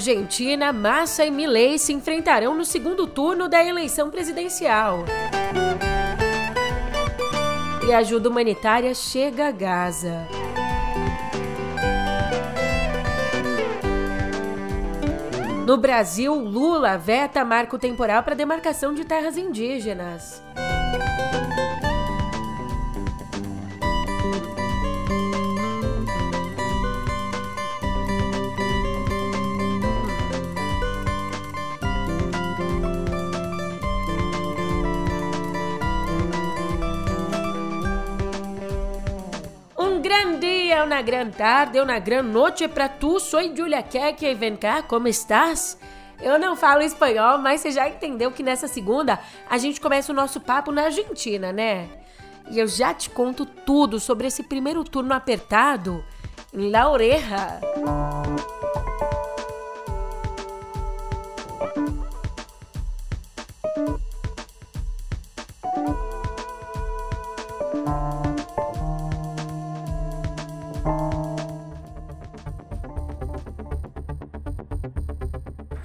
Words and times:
Argentina, 0.00 0.72
Massa 0.72 1.26
e 1.26 1.30
Milei 1.30 1.76
se 1.76 1.92
enfrentarão 1.92 2.54
no 2.54 2.64
segundo 2.64 3.06
turno 3.06 3.50
da 3.50 3.62
eleição 3.62 4.08
presidencial. 4.08 5.04
E 7.86 7.92
ajuda 7.92 8.30
humanitária 8.30 8.94
chega 8.94 9.48
a 9.48 9.50
Gaza. 9.50 10.26
No 15.66 15.76
Brasil, 15.76 16.34
Lula 16.34 16.96
veta 16.96 17.44
marco 17.44 17.78
temporal 17.78 18.22
para 18.22 18.34
demarcação 18.34 18.94
de 18.94 19.04
terras 19.04 19.36
indígenas. 19.36 20.42
Una 40.84 41.02
gran 41.02 41.30
tarde, 41.30 41.80
una 41.80 41.98
gran 41.98 42.32
noite 42.32 42.68
para 42.68 42.88
tu. 42.88 43.20
Sou 43.20 43.40
Julia 43.54 43.82
Keck 43.82 44.24
e 44.24 44.34
vem 44.34 44.56
cá, 44.56 44.82
como 44.82 45.08
estás? 45.08 45.78
Eu 46.20 46.38
não 46.38 46.56
falo 46.56 46.82
espanhol, 46.82 47.38
mas 47.38 47.60
você 47.60 47.70
já 47.70 47.88
entendeu 47.88 48.30
que 48.30 48.42
nessa 48.42 48.68
segunda 48.68 49.18
a 49.48 49.56
gente 49.56 49.80
começa 49.80 50.12
o 50.12 50.14
nosso 50.14 50.40
papo 50.40 50.72
na 50.72 50.84
Argentina, 50.84 51.52
né? 51.52 51.88
E 52.50 52.58
eu 52.58 52.66
já 52.66 52.92
te 52.92 53.08
conto 53.08 53.46
tudo 53.46 53.98
sobre 54.00 54.26
esse 54.26 54.42
primeiro 54.42 54.84
turno 54.84 55.14
apertado 55.14 56.04
em 56.52 56.70
La. 56.70 56.88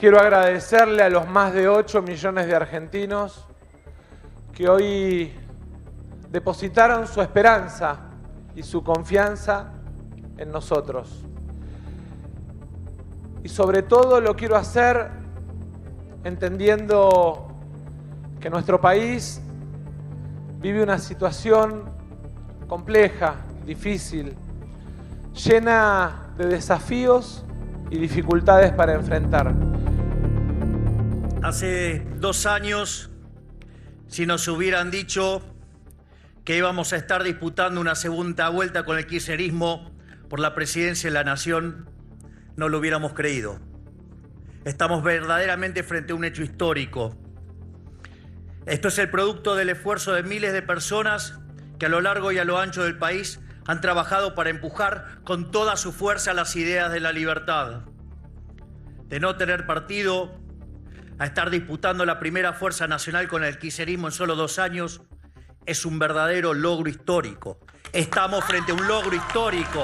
Quiero 0.05 0.19
agradecerle 0.19 1.01
a 1.01 1.09
los 1.09 1.27
más 1.27 1.51
de 1.51 1.67
8 1.67 2.03
millones 2.03 2.45
de 2.45 2.55
argentinos 2.55 3.43
que 4.53 4.69
hoy 4.69 5.33
depositaron 6.29 7.07
su 7.07 7.23
esperanza 7.23 8.01
y 8.55 8.61
su 8.61 8.83
confianza 8.83 9.71
en 10.37 10.51
nosotros. 10.51 11.25
Y 13.43 13.49
sobre 13.49 13.81
todo 13.81 14.21
lo 14.21 14.35
quiero 14.35 14.55
hacer 14.55 15.09
entendiendo 16.23 17.47
que 18.39 18.51
nuestro 18.51 18.79
país 18.79 19.41
vive 20.59 20.83
una 20.83 20.99
situación 20.99 21.85
compleja, 22.67 23.37
difícil, 23.65 24.35
llena 25.33 26.27
de 26.37 26.45
desafíos 26.45 27.43
y 27.89 27.97
dificultades 27.97 28.71
para 28.71 28.93
enfrentar. 28.93 29.74
Hace 31.45 32.03
dos 32.15 32.47
años, 32.47 33.11
si 34.07 34.25
nos 34.25 34.47
hubieran 34.47 34.89
dicho 34.89 35.43
que 36.43 36.57
íbamos 36.57 36.91
a 36.91 36.95
estar 36.95 37.21
disputando 37.21 37.79
una 37.79 37.93
segunda 37.93 38.49
vuelta 38.49 38.83
con 38.83 38.97
el 38.97 39.05
kirchnerismo 39.05 39.95
por 40.27 40.39
la 40.39 40.55
presidencia 40.55 41.07
de 41.07 41.13
la 41.13 41.23
nación, 41.23 41.87
no 42.55 42.67
lo 42.67 42.79
hubiéramos 42.79 43.13
creído. 43.13 43.59
Estamos 44.63 45.03
verdaderamente 45.03 45.83
frente 45.83 46.13
a 46.13 46.15
un 46.15 46.25
hecho 46.25 46.41
histórico. 46.41 47.15
Esto 48.65 48.87
es 48.87 48.97
el 48.97 49.11
producto 49.11 49.53
del 49.53 49.69
esfuerzo 49.69 50.13
de 50.13 50.23
miles 50.23 50.51
de 50.51 50.63
personas 50.63 51.37
que 51.77 51.85
a 51.85 51.89
lo 51.89 52.01
largo 52.01 52.31
y 52.31 52.39
a 52.39 52.43
lo 52.43 52.57
ancho 52.57 52.83
del 52.83 52.97
país 52.97 53.39
han 53.67 53.81
trabajado 53.81 54.33
para 54.33 54.49
empujar 54.49 55.19
con 55.23 55.51
toda 55.51 55.75
su 55.75 55.93
fuerza 55.93 56.33
las 56.33 56.55
ideas 56.55 56.91
de 56.91 57.01
la 57.01 57.11
libertad, 57.11 57.83
de 59.09 59.19
no 59.19 59.35
tener 59.35 59.67
partido, 59.67 60.43
a 61.17 61.25
estar 61.25 61.49
disputando 61.49 62.05
la 62.05 62.19
primera 62.19 62.53
fuerza 62.53 62.87
nacional 62.87 63.27
con 63.27 63.43
el 63.43 63.57
quiserismo 63.57 64.07
en 64.07 64.11
solo 64.11 64.35
dos 64.35 64.59
años 64.59 65.01
es 65.65 65.85
un 65.85 65.97
verdadero 65.97 66.53
logro 66.53 66.89
histórico. 66.89 67.57
Estamos 67.93 68.43
frente 68.45 68.71
a 68.71 68.75
un 68.75 68.87
logro 68.87 69.15
histórico. 69.15 69.83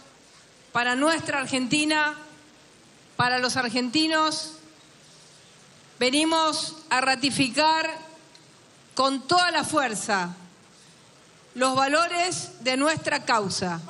para 0.72 0.96
nuestra 0.96 1.40
Argentina, 1.40 2.14
para 3.16 3.38
los 3.38 3.56
argentinos, 3.56 4.53
venimos 6.04 6.76
a 6.90 7.00
ratificar 7.00 7.88
con 8.94 9.22
toda 9.22 9.50
la 9.50 9.64
fuerza 9.64 10.36
los 11.54 11.74
valores 11.74 12.62
de 12.62 12.76
nuestra 12.76 13.24
causa. 13.24 13.80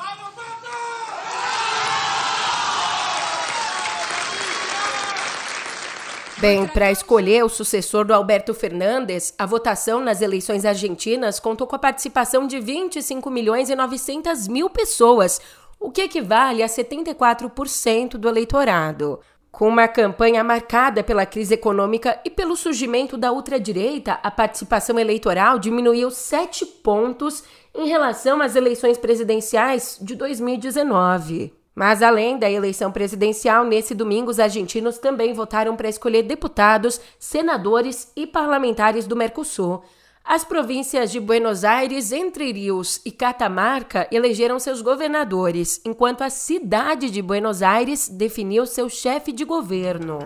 Bem, 6.39 6.69
para 6.69 6.93
escolher 6.93 7.43
o 7.43 7.49
sucessor 7.49 8.05
do 8.05 8.15
Alberto 8.15 8.55
Fernandes, 8.55 9.35
a 9.37 9.45
votação 9.45 9.99
nas 9.99 10.23
eleições 10.23 10.65
argentinas 10.65 11.41
contou 11.41 11.67
com 11.67 11.75
a 11.75 11.81
participação 11.81 12.47
de 12.47 12.61
25 12.61 13.29
milhões 13.29 13.71
e 13.71 13.75
900 13.75 14.47
mil 14.47 14.71
pessoas, 14.71 15.41
o 15.81 15.91
que 15.91 16.03
equivale 16.03 16.63
a 16.63 16.69
74% 16.69 18.11
do 18.11 18.29
eleitorado. 18.29 19.19
Com 19.55 19.69
uma 19.69 19.87
campanha 19.87 20.43
marcada 20.43 21.05
pela 21.05 21.25
crise 21.25 21.55
econômica 21.55 22.19
e 22.25 22.31
pelo 22.31 22.57
surgimento 22.57 23.17
da 23.17 23.31
ultradireita, 23.31 24.19
a 24.21 24.29
participação 24.29 24.99
eleitoral 24.99 25.61
diminuiu 25.61 26.11
7 26.11 26.67
pontos 26.67 27.45
em 27.73 27.87
relação 27.87 28.43
às 28.43 28.57
eleições 28.57 28.99
presidenciais 28.99 29.97
de 30.03 30.17
2019. 30.17 31.55
Mas 31.73 32.03
além 32.03 32.37
da 32.37 32.51
eleição 32.51 32.91
presidencial, 32.91 33.65
nesse 33.65 33.95
domingo 33.95 34.29
os 34.29 34.41
argentinos 34.41 34.99
também 34.99 35.33
votaram 35.33 35.77
para 35.77 35.89
escolher 35.89 36.25
deputados, 36.25 37.01
senadores 37.17 38.11
e 38.17 38.27
parlamentares 38.27 39.07
do 39.07 39.15
Mercosul. 39.15 39.85
As 40.27 40.43
províncias 40.43 41.13
de 41.13 41.21
Buenos 41.21 41.65
Aires, 41.65 42.11
Entre 42.11 42.51
Rios 42.51 42.99
e 43.05 43.13
Catamarca 43.13 44.09
elegeram 44.11 44.59
seus 44.59 44.81
governadores, 44.81 45.83
enquanto 45.85 46.23
a 46.23 46.31
cidade 46.31 47.11
de 47.11 47.21
Buenos 47.21 47.63
Aires 47.63 48.09
definiu 48.09 48.65
seu 48.65 48.89
chefe 48.89 49.33
de 49.33 49.45
governo. 49.45 50.19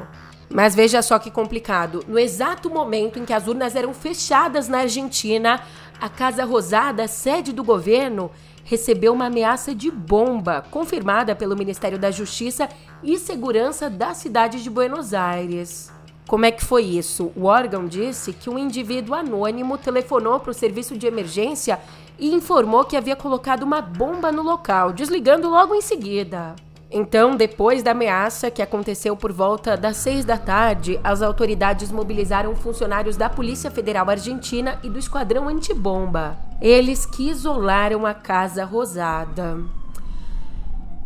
Mas 0.48 0.72
veja 0.72 1.02
só 1.02 1.18
que 1.18 1.32
complicado. 1.32 2.04
No 2.06 2.16
exato 2.16 2.70
momento 2.70 3.18
em 3.18 3.24
que 3.24 3.32
as 3.32 3.48
urnas 3.48 3.74
eram 3.74 3.92
fechadas 3.92 4.68
na 4.68 4.78
Argentina, 4.78 5.60
a 6.00 6.08
Casa 6.08 6.44
Rosada, 6.44 7.08
sede 7.08 7.52
do 7.52 7.64
governo, 7.64 8.30
recebeu 8.62 9.12
uma 9.12 9.26
ameaça 9.26 9.74
de 9.74 9.90
bomba, 9.90 10.64
confirmada 10.70 11.34
pelo 11.34 11.56
Ministério 11.56 11.98
da 11.98 12.12
Justiça 12.12 12.68
e 13.02 13.18
Segurança 13.18 13.90
da 13.90 14.14
cidade 14.14 14.62
de 14.62 14.70
Buenos 14.70 15.12
Aires. 15.12 15.97
Como 16.28 16.44
é 16.44 16.50
que 16.50 16.62
foi 16.62 16.82
isso? 16.84 17.32
O 17.34 17.46
órgão 17.46 17.86
disse 17.86 18.34
que 18.34 18.50
um 18.50 18.58
indivíduo 18.58 19.14
anônimo 19.14 19.78
telefonou 19.78 20.38
para 20.38 20.50
o 20.50 20.54
serviço 20.54 20.94
de 20.94 21.06
emergência 21.06 21.80
e 22.18 22.34
informou 22.34 22.84
que 22.84 22.98
havia 22.98 23.16
colocado 23.16 23.62
uma 23.62 23.80
bomba 23.80 24.30
no 24.30 24.42
local, 24.42 24.92
desligando 24.92 25.48
logo 25.48 25.74
em 25.74 25.80
seguida. 25.80 26.54
Então, 26.90 27.34
depois 27.34 27.82
da 27.82 27.92
ameaça 27.92 28.50
que 28.50 28.60
aconteceu 28.60 29.16
por 29.16 29.32
volta 29.32 29.74
das 29.74 29.96
seis 29.96 30.26
da 30.26 30.36
tarde, 30.36 31.00
as 31.02 31.22
autoridades 31.22 31.90
mobilizaram 31.90 32.54
funcionários 32.54 33.16
da 33.16 33.30
Polícia 33.30 33.70
Federal 33.70 34.10
Argentina 34.10 34.78
e 34.82 34.90
do 34.90 34.98
Esquadrão 34.98 35.48
Antibomba. 35.48 36.36
Eles 36.60 37.06
que 37.06 37.30
isolaram 37.30 38.04
a 38.04 38.12
Casa 38.12 38.66
Rosada. 38.66 39.77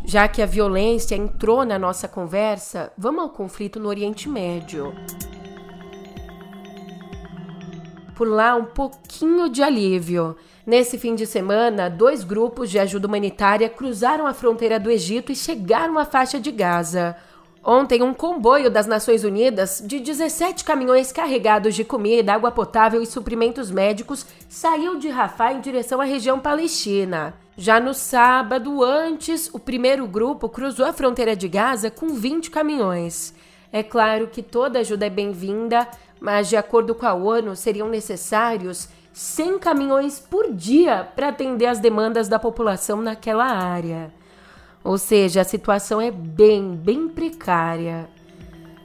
Já 0.04 0.26
que 0.28 0.42
a 0.42 0.46
violência 0.46 1.14
entrou 1.14 1.64
na 1.64 1.78
nossa 1.78 2.08
conversa, 2.08 2.92
vamos 2.98 3.22
ao 3.22 3.30
conflito 3.30 3.78
no 3.78 3.88
Oriente 3.88 4.28
Médio. 4.28 4.92
Por 8.14 8.28
lá, 8.28 8.54
um 8.56 8.64
pouquinho 8.64 9.48
de 9.48 9.62
alívio. 9.62 10.36
Nesse 10.66 10.98
fim 10.98 11.14
de 11.14 11.26
semana, 11.26 11.88
dois 11.88 12.22
grupos 12.22 12.70
de 12.70 12.78
ajuda 12.78 13.06
humanitária 13.06 13.68
cruzaram 13.68 14.26
a 14.26 14.34
fronteira 14.34 14.78
do 14.78 14.90
Egito 14.90 15.32
e 15.32 15.36
chegaram 15.36 15.98
à 15.98 16.04
faixa 16.04 16.38
de 16.38 16.50
Gaza. 16.50 17.16
Ontem, 17.64 18.02
um 18.02 18.12
comboio 18.12 18.70
das 18.70 18.88
Nações 18.88 19.24
Unidas 19.24 19.82
de 19.84 20.00
17 20.00 20.64
caminhões 20.64 21.12
carregados 21.12 21.74
de 21.74 21.84
comida, 21.84 22.34
água 22.34 22.50
potável 22.50 23.00
e 23.00 23.06
suprimentos 23.06 23.70
médicos 23.70 24.26
saiu 24.48 24.98
de 24.98 25.08
Rafah 25.08 25.52
em 25.52 25.60
direção 25.60 26.00
à 26.00 26.04
região 26.04 26.40
palestina. 26.40 27.34
Já 27.56 27.78
no 27.78 27.92
sábado, 27.92 28.82
antes, 28.82 29.50
o 29.52 29.58
primeiro 29.58 30.06
grupo 30.06 30.48
cruzou 30.48 30.86
a 30.86 30.92
fronteira 30.92 31.36
de 31.36 31.48
Gaza 31.48 31.90
com 31.90 32.08
20 32.08 32.50
caminhões. 32.50 33.34
É 33.70 33.82
claro 33.82 34.28
que 34.28 34.42
toda 34.42 34.78
ajuda 34.78 35.06
é 35.06 35.10
bem-vinda, 35.10 35.86
mas, 36.18 36.48
de 36.48 36.56
acordo 36.56 36.94
com 36.94 37.04
a 37.04 37.12
ONU, 37.12 37.54
seriam 37.54 37.88
necessários 37.88 38.88
100 39.12 39.58
caminhões 39.58 40.18
por 40.18 40.50
dia 40.50 41.06
para 41.14 41.28
atender 41.28 41.66
as 41.66 41.78
demandas 41.78 42.26
da 42.26 42.38
população 42.38 43.02
naquela 43.02 43.44
área. 43.44 44.10
Ou 44.82 44.96
seja, 44.96 45.42
a 45.42 45.44
situação 45.44 46.00
é 46.00 46.10
bem, 46.10 46.74
bem 46.74 47.06
precária. 47.06 48.08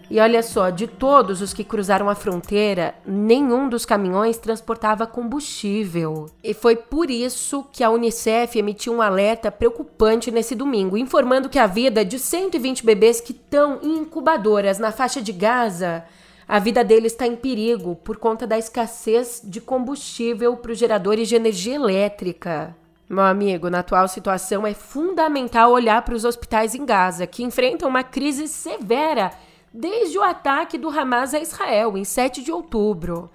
E 0.10 0.20
olha 0.20 0.42
só, 0.42 0.70
de 0.70 0.88
todos 0.88 1.42
os 1.42 1.54
que 1.54 1.64
cruzaram 1.64 2.10
a 2.10 2.16
fronteira, 2.16 2.96
nenhum 3.06 3.68
dos 3.68 3.86
caminhões 3.86 4.38
transportava 4.38 5.06
combustível. 5.06 6.28
E 6.44 6.54
foi 6.54 6.76
por 6.76 7.12
isso 7.12 7.66
que 7.74 7.84
a 7.84 7.90
Unicef 7.90 8.58
emitiu 8.58 8.94
um 8.94 9.02
alerta 9.02 9.52
preocupante 9.52 10.32
nesse 10.32 10.56
domingo, 10.56 10.98
informando 10.98 11.50
que 11.50 11.60
a 11.60 11.68
vida 11.68 12.06
de 12.06 12.18
120 12.18 12.86
bebês 12.86 13.20
que 13.20 13.34
estão 13.34 13.80
em 13.84 13.98
incubadoras 13.98 14.80
na 14.80 14.92
faixa 14.92 15.22
de 15.22 15.34
Gaza 15.34 16.06
a 16.48 16.60
vida 16.60 16.82
deles 16.82 17.12
está 17.12 17.28
em 17.28 17.36
perigo 17.36 17.96
por 17.96 18.16
conta 18.16 18.48
da 18.48 18.58
escassez 18.58 19.42
de 19.44 19.60
combustível 19.60 20.56
para 20.56 20.72
os 20.72 20.78
geradores 20.78 21.28
de 21.28 21.36
energia 21.36 21.76
elétrica. 21.76 22.74
Meu 23.10 23.26
amigo, 23.26 23.70
na 23.70 23.80
atual 23.80 24.08
situação 24.08 24.66
é 24.66 24.74
fundamental 24.74 25.72
olhar 25.72 26.02
para 26.04 26.16
os 26.16 26.24
hospitais 26.24 26.74
em 26.74 26.86
Gaza, 26.86 27.28
que 27.28 27.44
enfrentam 27.44 27.90
uma 27.90 28.02
crise 28.02 28.48
severa 28.48 29.32
desde 29.74 30.18
o 30.18 30.24
ataque 30.24 30.78
do 30.78 30.90
Hamas 30.90 31.34
a 31.34 31.40
Israel 31.40 31.98
em 31.98 32.04
7 32.04 32.44
de 32.44 32.52
outubro. 32.52 33.30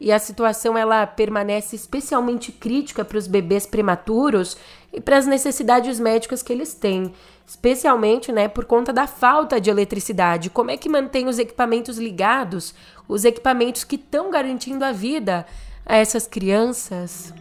E 0.00 0.12
a 0.12 0.18
situação 0.18 0.78
ela 0.78 1.06
permanece 1.06 1.74
especialmente 1.74 2.52
crítica 2.52 3.04
para 3.04 3.18
os 3.18 3.26
bebês 3.26 3.66
prematuros 3.66 4.56
e 4.92 5.00
para 5.00 5.16
as 5.16 5.26
necessidades 5.26 5.98
médicas 5.98 6.42
que 6.42 6.52
eles 6.52 6.72
têm, 6.72 7.12
especialmente, 7.44 8.30
né, 8.30 8.46
por 8.46 8.64
conta 8.64 8.92
da 8.92 9.08
falta 9.08 9.60
de 9.60 9.70
eletricidade. 9.70 10.50
Como 10.50 10.70
é 10.70 10.76
que 10.76 10.88
mantém 10.88 11.26
os 11.26 11.38
equipamentos 11.38 11.98
ligados, 11.98 12.74
os 13.08 13.24
equipamentos 13.24 13.82
que 13.82 13.96
estão 13.96 14.30
garantindo 14.30 14.84
a 14.84 14.92
vida 14.92 15.44
a 15.84 15.96
essas 15.96 16.28
crianças? 16.28 17.34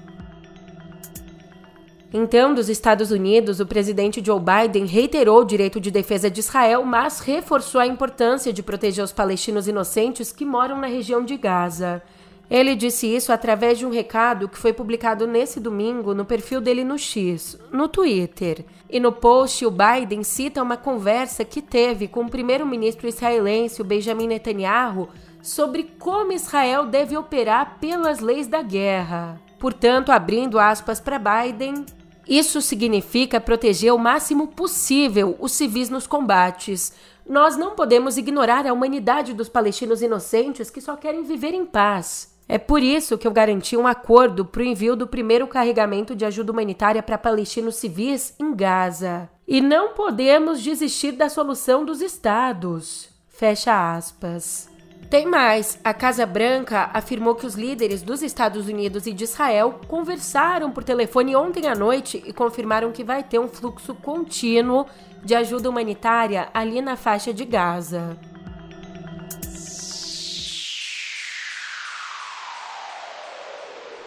Então, 2.14 2.54
dos 2.54 2.70
Estados 2.70 3.12
Unidos, 3.12 3.60
o 3.60 3.66
presidente 3.66 4.24
Joe 4.26 4.40
Biden 4.40 4.86
reiterou 4.86 5.42
o 5.42 5.46
direito 5.46 5.80
de 5.80 5.92
defesa 5.92 6.32
de 6.32 6.40
Israel, 6.40 6.86
mas 6.86 7.20
reforçou 7.20 7.82
a 7.82 7.88
importância 7.88 8.54
de 8.54 8.64
proteger 8.64 9.04
os 9.04 9.12
palestinos 9.12 9.68
inocentes 9.68 10.32
que 10.32 10.46
moram 10.46 10.78
na 10.80 10.88
região 10.88 11.24
de 11.24 11.36
Gaza. 11.36 12.02
Ele 12.50 12.76
disse 12.76 13.14
isso 13.14 13.34
através 13.34 13.78
de 13.78 13.86
um 13.86 13.92
recado 13.92 14.48
que 14.48 14.58
foi 14.58 14.72
publicado 14.72 15.28
nesse 15.28 15.60
domingo 15.60 16.14
no 16.14 16.24
perfil 16.24 16.62
dele 16.62 16.86
no 16.86 16.98
X, 16.98 17.60
no 17.74 17.90
Twitter. 17.90 18.64
E 18.90 19.02
no 19.02 19.12
post, 19.12 19.66
o 19.66 19.72
Biden 19.72 20.24
cita 20.24 20.64
uma 20.64 20.78
conversa 20.78 21.44
que 21.44 21.62
teve 21.62 22.08
com 22.08 22.22
o 22.22 22.30
primeiro-ministro 22.30 23.06
israelense, 23.06 23.82
o 23.82 23.86
Benjamin 23.86 24.28
Netanyahu, 24.28 25.10
sobre 25.42 25.92
como 26.00 26.32
Israel 26.32 26.86
deve 26.86 27.18
operar 27.18 27.80
pelas 27.82 28.22
leis 28.22 28.48
da 28.48 28.62
guerra. 28.62 29.42
Portanto, 29.60 30.10
abrindo 30.12 30.58
aspas 30.58 31.02
para 31.02 31.20
Biden, 31.20 31.86
isso 32.28 32.62
significa 32.62 33.40
proteger 33.40 33.94
o 33.94 33.98
máximo 33.98 34.48
possível 34.48 35.36
os 35.40 35.54
civis 35.54 35.90
nos 35.90 36.06
combates. 36.06 36.94
Nós 37.28 37.58
não 37.58 37.76
podemos 37.76 38.18
ignorar 38.18 38.66
a 38.66 38.74
humanidade 38.74 39.34
dos 39.34 39.50
palestinos 39.50 40.02
inocentes 40.02 40.70
que 40.70 40.82
só 40.82 40.96
querem 40.96 41.24
viver 41.24 41.54
em 41.54 41.66
paz. 41.66 42.36
É 42.50 42.58
por 42.58 42.82
isso 42.82 43.18
que 43.18 43.28
eu 43.28 43.32
garanti 43.32 43.76
um 43.76 43.86
acordo 43.86 44.46
para 44.46 44.62
o 44.62 44.66
envio 44.66 44.96
do 44.96 45.06
primeiro 45.06 45.46
carregamento 45.48 46.16
de 46.16 46.24
ajuda 46.24 46.52
humanitária 46.52 47.04
para 47.04 47.18
palestinos 47.18 47.76
civis 47.76 48.34
em 48.40 48.56
Gaza. 48.56 49.30
E 49.46 49.60
não 49.60 49.94
podemos 49.94 50.62
desistir 50.62 51.12
da 51.12 51.28
solução 51.28 51.84
dos 51.84 52.02
estados. 52.02 53.10
Fecha 53.28 53.96
aspas. 53.96 54.70
Tem 55.10 55.26
mais. 55.26 55.80
A 55.84 55.94
Casa 55.94 56.26
Branca 56.26 56.90
afirmou 56.94 57.34
que 57.34 57.46
os 57.46 57.56
líderes 57.56 58.02
dos 58.02 58.22
Estados 58.22 58.68
Unidos 58.68 59.08
e 59.08 59.14
de 59.14 59.24
Israel 59.24 59.80
conversaram 59.88 60.70
por 60.70 60.84
telefone 60.84 61.36
ontem 61.36 61.68
à 61.68 61.76
noite 61.76 62.22
e 62.26 62.34
confirmaram 62.34 62.92
que 62.92 63.06
vai 63.06 63.24
ter 63.24 63.40
um 63.40 63.48
fluxo 63.48 63.96
contínuo 63.96 64.86
de 65.24 65.34
ajuda 65.34 65.70
humanitária 65.70 66.50
ali 66.54 66.82
na 66.82 66.98
faixa 66.98 67.34
de 67.34 67.46
Gaza. 67.46 68.18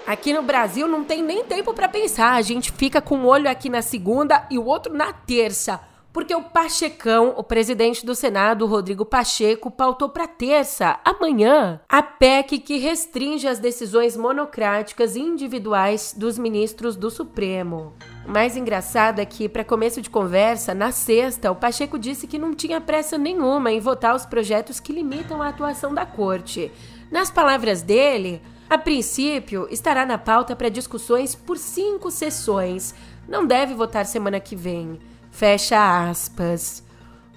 Aqui 0.07 0.33
no 0.33 0.43
Brasil 0.43 0.89
não 0.89 1.05
tem 1.05 1.23
nem 1.23 1.45
tempo 1.45 1.73
para 1.73 1.89
pensar. 1.89 2.33
A 2.33 2.43
gente 2.43 2.73
fica 2.73 3.01
com 3.01 3.17
um 3.17 3.27
olho 3.27 3.49
aqui 3.49 3.71
na 3.71 3.81
segunda 3.81 4.45
e 4.51 4.59
o 4.59 4.65
outro 4.65 4.93
na 4.93 5.13
terça. 5.13 5.81
Porque 6.13 6.35
o 6.35 6.43
Pachecão, 6.43 7.35
o 7.37 7.45
presidente 7.45 8.05
do 8.05 8.17
Senado, 8.17 8.67
Rodrigo 8.67 9.05
Pacheco, 9.05 9.71
pautou 9.71 10.09
para 10.09 10.27
terça, 10.27 10.99
amanhã, 11.05 11.81
a 11.89 12.03
PEC 12.03 12.59
que 12.59 12.79
restringe 12.79 13.47
as 13.47 13.61
decisões 13.61 14.17
monocráticas 14.17 15.15
e 15.15 15.21
individuais 15.21 16.13
dos 16.17 16.37
ministros 16.37 16.97
do 16.97 17.11
Supremo. 17.11 17.93
O 18.27 18.31
mais 18.31 18.57
engraçado 18.57 19.21
é 19.21 19.25
que, 19.25 19.49
para 19.49 19.65
começo 19.65 20.03
de 20.03 20.11
conversa, 20.11 20.75
na 20.75 20.91
sexta, 20.91 21.51
o 21.53 21.57
Pacheco 21.57 21.97
disse 21.97 22.27
que 22.27 22.39
não 22.39 22.55
tinha 22.55 22.81
pressa 22.81 23.17
nenhuma 23.17 23.71
em 23.71 23.79
votar 23.79 24.17
os 24.17 24.27
projetos 24.27 24.81
que 24.81 24.93
limitam 24.93 25.41
a 25.41 25.49
atuação 25.49 25.95
da 25.95 26.05
corte. 26.05 26.73
Nas 27.09 27.31
palavras 27.31 27.83
dele, 27.83 28.43
a 28.69 28.77
princípio, 28.77 29.69
estará 29.71 30.05
na 30.05 30.19
pauta 30.19 30.57
para 30.57 30.69
discussões 30.69 31.37
por 31.37 31.57
cinco 31.57 32.11
sessões. 32.11 32.95
Não 33.29 33.47
deve 33.47 33.75
votar 33.75 34.05
semana 34.07 34.41
que 34.41 34.57
vem. 34.57 34.99
Fecha 35.31 36.09
aspas. 36.09 36.83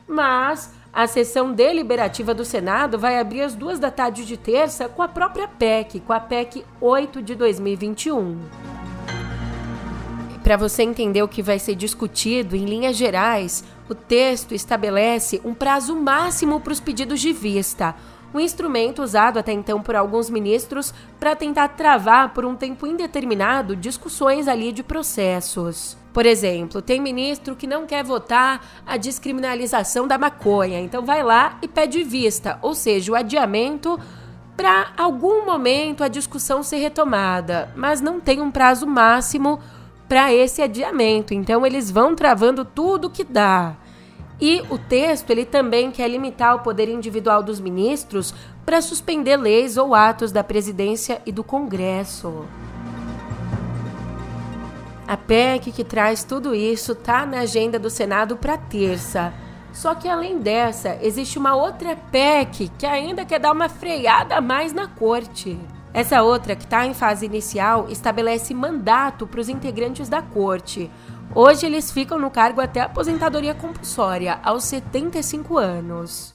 Mas 0.08 0.74
a 0.94 1.08
sessão 1.08 1.52
deliberativa 1.54 2.34
do 2.34 2.46
Senado 2.46 3.00
vai 3.00 3.20
abrir 3.20 3.42
às 3.42 3.56
duas 3.56 3.80
da 3.80 3.90
tarde 3.90 4.26
de 4.26 4.38
terça 4.38 4.88
com 4.88 5.02
a 5.02 5.08
própria 5.08 5.48
PEC, 5.48 6.00
com 6.02 6.14
a 6.14 6.20
PEC 6.20 6.64
8 6.80 7.22
de 7.22 7.34
2021. 7.34 8.40
Para 10.44 10.58
você 10.58 10.84
entender 10.84 11.24
o 11.24 11.28
que 11.28 11.42
vai 11.42 11.58
ser 11.58 11.74
discutido, 11.74 12.56
em 12.56 12.66
linhas 12.66 12.98
gerais, 12.98 13.64
o 13.90 13.96
texto 13.96 14.54
estabelece 14.54 15.40
um 15.44 15.54
prazo 15.54 15.96
máximo 15.96 16.60
para 16.60 16.74
os 16.74 16.82
pedidos 16.82 17.22
de 17.22 17.32
vista 17.32 17.96
um 18.34 18.40
instrumento 18.40 19.04
usado 19.04 19.38
até 19.38 19.52
então 19.52 19.82
por 19.82 19.96
alguns 19.96 20.30
ministros 20.30 20.94
para 21.20 21.36
tentar 21.36 21.70
travar 21.70 22.34
por 22.34 22.46
um 22.46 22.56
tempo 22.56 22.88
indeterminado 22.88 23.76
discussões 23.76 24.48
ali 24.48 24.72
de 24.72 24.84
processos. 24.84 25.98
Por 26.14 26.26
exemplo, 26.26 26.82
tem 26.82 27.02
ministro 27.02 27.56
que 27.56 27.66
não 27.66 27.88
quer 27.88 28.04
votar 28.04 28.64
a 28.86 28.98
descriminalização 28.98 30.08
da 30.08 30.18
maconha, 30.18 30.80
então 30.80 31.04
vai 31.04 31.24
lá 31.24 31.58
e 31.62 31.68
pede 31.68 32.04
vista, 32.04 32.60
ou 32.62 32.76
seja, 32.76 33.12
o 33.12 33.16
adiamento 33.16 34.00
para 34.56 34.94
algum 34.96 35.46
momento 35.46 36.04
a 36.04 36.08
discussão 36.08 36.62
ser 36.62 36.78
retomada, 36.78 37.72
mas 37.76 38.00
não 38.00 38.20
tem 38.20 38.40
um 38.42 38.52
prazo 38.52 38.86
máximo 38.86 39.60
para 40.08 40.32
esse 40.32 40.62
adiamento, 40.62 41.34
então 41.34 41.66
eles 41.66 41.90
vão 41.90 42.16
travando 42.16 42.64
tudo 42.64 43.10
que 43.10 43.24
dá. 43.24 43.76
E 44.46 44.62
o 44.70 44.78
texto 44.78 45.30
ele 45.30 45.46
também 45.46 45.90
quer 45.90 46.06
limitar 46.10 46.54
o 46.54 46.60
poder 46.60 46.90
individual 46.90 47.42
dos 47.42 47.62
ministros 47.62 48.36
para 48.66 48.82
suspender 48.82 49.38
leis 49.38 49.78
ou 49.78 49.96
atos 49.96 50.34
da 50.34 50.44
presidência 50.44 51.22
e 51.26 51.32
do 51.32 51.46
Congresso. 51.46 52.46
A 55.08 55.16
PEC 55.16 55.72
que 55.72 55.86
traz 55.86 56.26
tudo 56.26 56.54
isso 56.54 56.92
está 56.92 57.26
na 57.26 57.40
agenda 57.40 57.80
do 57.80 57.90
Senado 57.90 58.36
para 58.36 58.58
terça. 58.58 59.34
Só 59.72 59.96
que 59.96 60.10
além 60.10 60.40
dessa, 60.40 61.00
existe 61.02 61.40
uma 61.40 61.56
outra 61.56 61.96
PEC 61.96 62.70
que 62.78 62.86
ainda 62.86 63.24
quer 63.24 63.40
dar 63.40 63.54
uma 63.54 63.70
freada 63.70 64.36
a 64.36 64.42
mais 64.42 64.74
na 64.74 64.90
corte. 64.90 65.58
Essa 65.94 66.22
outra, 66.22 66.56
que 66.56 66.64
está 66.64 66.86
em 66.86 66.94
fase 66.94 67.26
inicial, 67.26 67.86
estabelece 67.88 68.54
mandato 68.54 69.26
para 69.28 69.40
os 69.40 69.48
integrantes 69.48 70.10
da 70.10 70.22
corte. 70.22 70.90
Hoje 71.36 71.66
eles 71.66 71.92
ficam 71.92 72.20
no 72.20 72.30
cargo 72.30 72.62
até 72.62 72.82
a 72.82 72.86
aposentadoria 72.86 73.56
compulsória, 73.56 74.40
aos 74.44 74.66
75 74.66 75.58
anos. 75.58 76.32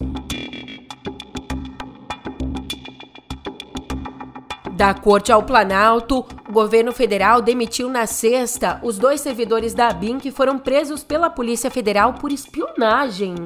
Da 4.73 4.93
Corte 4.95 5.31
ao 5.31 5.45
Planalto, 5.45 6.27
o 6.49 6.53
governo 6.53 6.93
federal 6.93 7.41
demitiu 7.41 7.89
na 7.89 8.07
sexta 8.07 8.81
os 8.83 8.99
dois 8.99 9.21
servidores 9.21 9.73
da 9.73 9.89
ABIN 9.89 10.19
que 10.19 10.33
foram 10.33 10.59
presos 10.59 11.05
pela 11.05 11.31
Polícia 11.31 11.71
Federal 11.71 12.15
por 12.15 12.33
espionagem. 12.33 13.37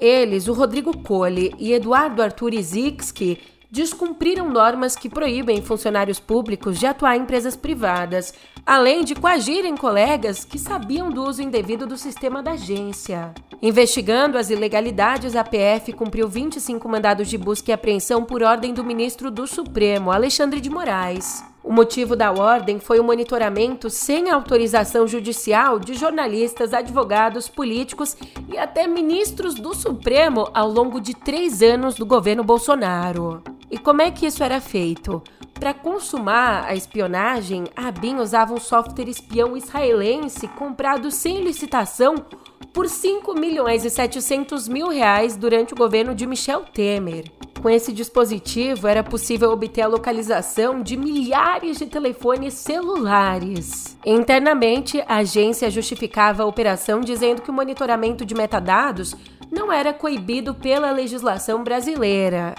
Eles, 0.00 0.48
o 0.48 0.54
Rodrigo 0.54 0.96
Cole 1.02 1.54
e 1.58 1.72
Eduardo 1.74 2.22
Arthur 2.22 2.54
Izikski, 2.54 3.40
descumpriram 3.74 4.48
normas 4.48 4.94
que 4.94 5.08
proíbem 5.08 5.60
funcionários 5.60 6.20
públicos 6.20 6.78
de 6.78 6.86
atuar 6.86 7.16
em 7.16 7.22
empresas 7.22 7.56
privadas, 7.56 8.32
além 8.64 9.02
de 9.02 9.16
coagirem 9.16 9.76
colegas 9.76 10.44
que 10.44 10.60
sabiam 10.60 11.10
do 11.10 11.24
uso 11.24 11.42
indevido 11.42 11.84
do 11.84 11.96
sistema 11.96 12.40
da 12.40 12.52
agência. 12.52 13.34
Investigando 13.60 14.38
as 14.38 14.48
ilegalidades, 14.48 15.34
a 15.34 15.42
PF 15.42 15.92
cumpriu 15.92 16.28
25 16.28 16.88
mandados 16.88 17.28
de 17.28 17.36
busca 17.36 17.72
e 17.72 17.74
apreensão 17.74 18.24
por 18.24 18.44
ordem 18.44 18.72
do 18.72 18.84
ministro 18.84 19.28
do 19.28 19.44
Supremo, 19.44 20.12
Alexandre 20.12 20.60
de 20.60 20.70
Moraes. 20.70 21.53
O 21.64 21.72
motivo 21.72 22.14
da 22.14 22.30
ordem 22.30 22.78
foi 22.78 23.00
o 23.00 23.04
monitoramento 23.04 23.88
sem 23.88 24.28
autorização 24.28 25.06
judicial 25.06 25.78
de 25.78 25.94
jornalistas, 25.94 26.74
advogados, 26.74 27.48
políticos 27.48 28.14
e 28.52 28.58
até 28.58 28.86
ministros 28.86 29.54
do 29.54 29.74
Supremo 29.74 30.46
ao 30.52 30.68
longo 30.68 31.00
de 31.00 31.14
três 31.14 31.62
anos 31.62 31.94
do 31.94 32.04
governo 32.04 32.44
Bolsonaro. 32.44 33.42
E 33.70 33.78
como 33.78 34.02
é 34.02 34.10
que 34.10 34.26
isso 34.26 34.44
era 34.44 34.60
feito? 34.60 35.22
Para 35.54 35.72
consumar 35.72 36.66
a 36.66 36.74
espionagem, 36.74 37.64
a 37.74 37.90
BIM 37.90 38.16
usava 38.16 38.52
um 38.52 38.60
software 38.60 39.08
espião 39.08 39.56
israelense 39.56 40.46
comprado 40.48 41.10
sem 41.10 41.42
licitação 41.42 42.26
por 42.74 42.90
5 42.90 43.32
milhões 43.32 43.86
e 43.86 43.90
700 43.90 44.68
mil 44.68 44.88
reais 44.88 45.34
durante 45.34 45.72
o 45.72 45.76
governo 45.76 46.14
de 46.14 46.26
Michel 46.26 46.66
Temer. 46.66 47.24
Com 47.64 47.70
esse 47.70 47.94
dispositivo, 47.94 48.86
era 48.86 49.02
possível 49.02 49.50
obter 49.50 49.80
a 49.80 49.86
localização 49.86 50.82
de 50.82 50.98
milhares 50.98 51.78
de 51.78 51.86
telefones 51.86 52.52
celulares. 52.52 53.96
Internamente, 54.04 55.02
a 55.08 55.16
agência 55.16 55.70
justificava 55.70 56.42
a 56.42 56.46
operação 56.46 57.00
dizendo 57.00 57.40
que 57.40 57.48
o 57.48 57.54
monitoramento 57.54 58.22
de 58.22 58.34
metadados 58.34 59.16
não 59.50 59.72
era 59.72 59.92
coibido 59.92 60.54
pela 60.54 60.90
legislação 60.90 61.62
brasileira. 61.62 62.54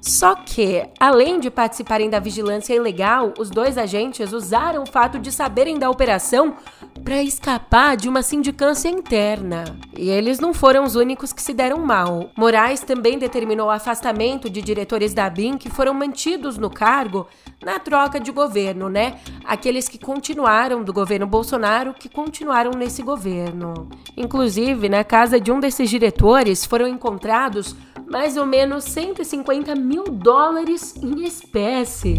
Só 0.00 0.34
que, 0.34 0.86
além 1.00 1.40
de 1.40 1.50
participarem 1.50 2.10
da 2.10 2.20
vigilância 2.20 2.74
ilegal, 2.74 3.32
os 3.38 3.48
dois 3.48 3.78
agentes 3.78 4.34
usaram 4.34 4.82
o 4.82 4.86
fato 4.86 5.18
de 5.18 5.32
saberem 5.32 5.78
da 5.78 5.88
operação 5.88 6.56
para 7.02 7.22
escapar 7.22 7.96
de 7.96 8.06
uma 8.06 8.22
sindicância 8.22 8.88
interna. 8.88 9.64
E 9.96 10.10
eles 10.10 10.38
não 10.38 10.52
foram 10.52 10.84
os 10.84 10.94
únicos 10.94 11.32
que 11.32 11.40
se 11.40 11.54
deram 11.54 11.78
mal. 11.78 12.30
Moraes 12.36 12.80
também 12.80 13.18
determinou 13.18 13.68
o 13.68 13.70
afastamento 13.70 14.50
de 14.50 14.60
diretores 14.60 15.14
da 15.14 15.28
BIM 15.30 15.56
que 15.56 15.70
foram 15.70 15.94
mantidos 15.94 16.58
no 16.58 16.68
cargo 16.68 17.26
na 17.62 17.78
troca 17.78 18.20
de 18.20 18.30
governo, 18.30 18.90
né? 18.90 19.18
Aqueles 19.44 19.88
que 19.88 19.98
continuaram 19.98 20.84
do 20.84 20.92
governo 20.92 21.26
Bolsonaro, 21.26 21.94
que 21.94 22.10
continuaram 22.10 22.72
nesse 22.72 23.02
governo. 23.02 23.88
Inclusive, 24.16 24.88
na 24.88 25.02
casa 25.02 25.40
de 25.40 25.50
um 25.50 25.60
desses 25.60 25.88
diretores 25.88 26.23
foram 26.64 26.88
encontrados 26.88 27.76
mais 28.06 28.38
ou 28.38 28.46
menos 28.46 28.84
150 28.84 29.74
mil 29.74 30.04
dólares 30.04 30.94
em 31.02 31.22
espécie. 31.22 32.14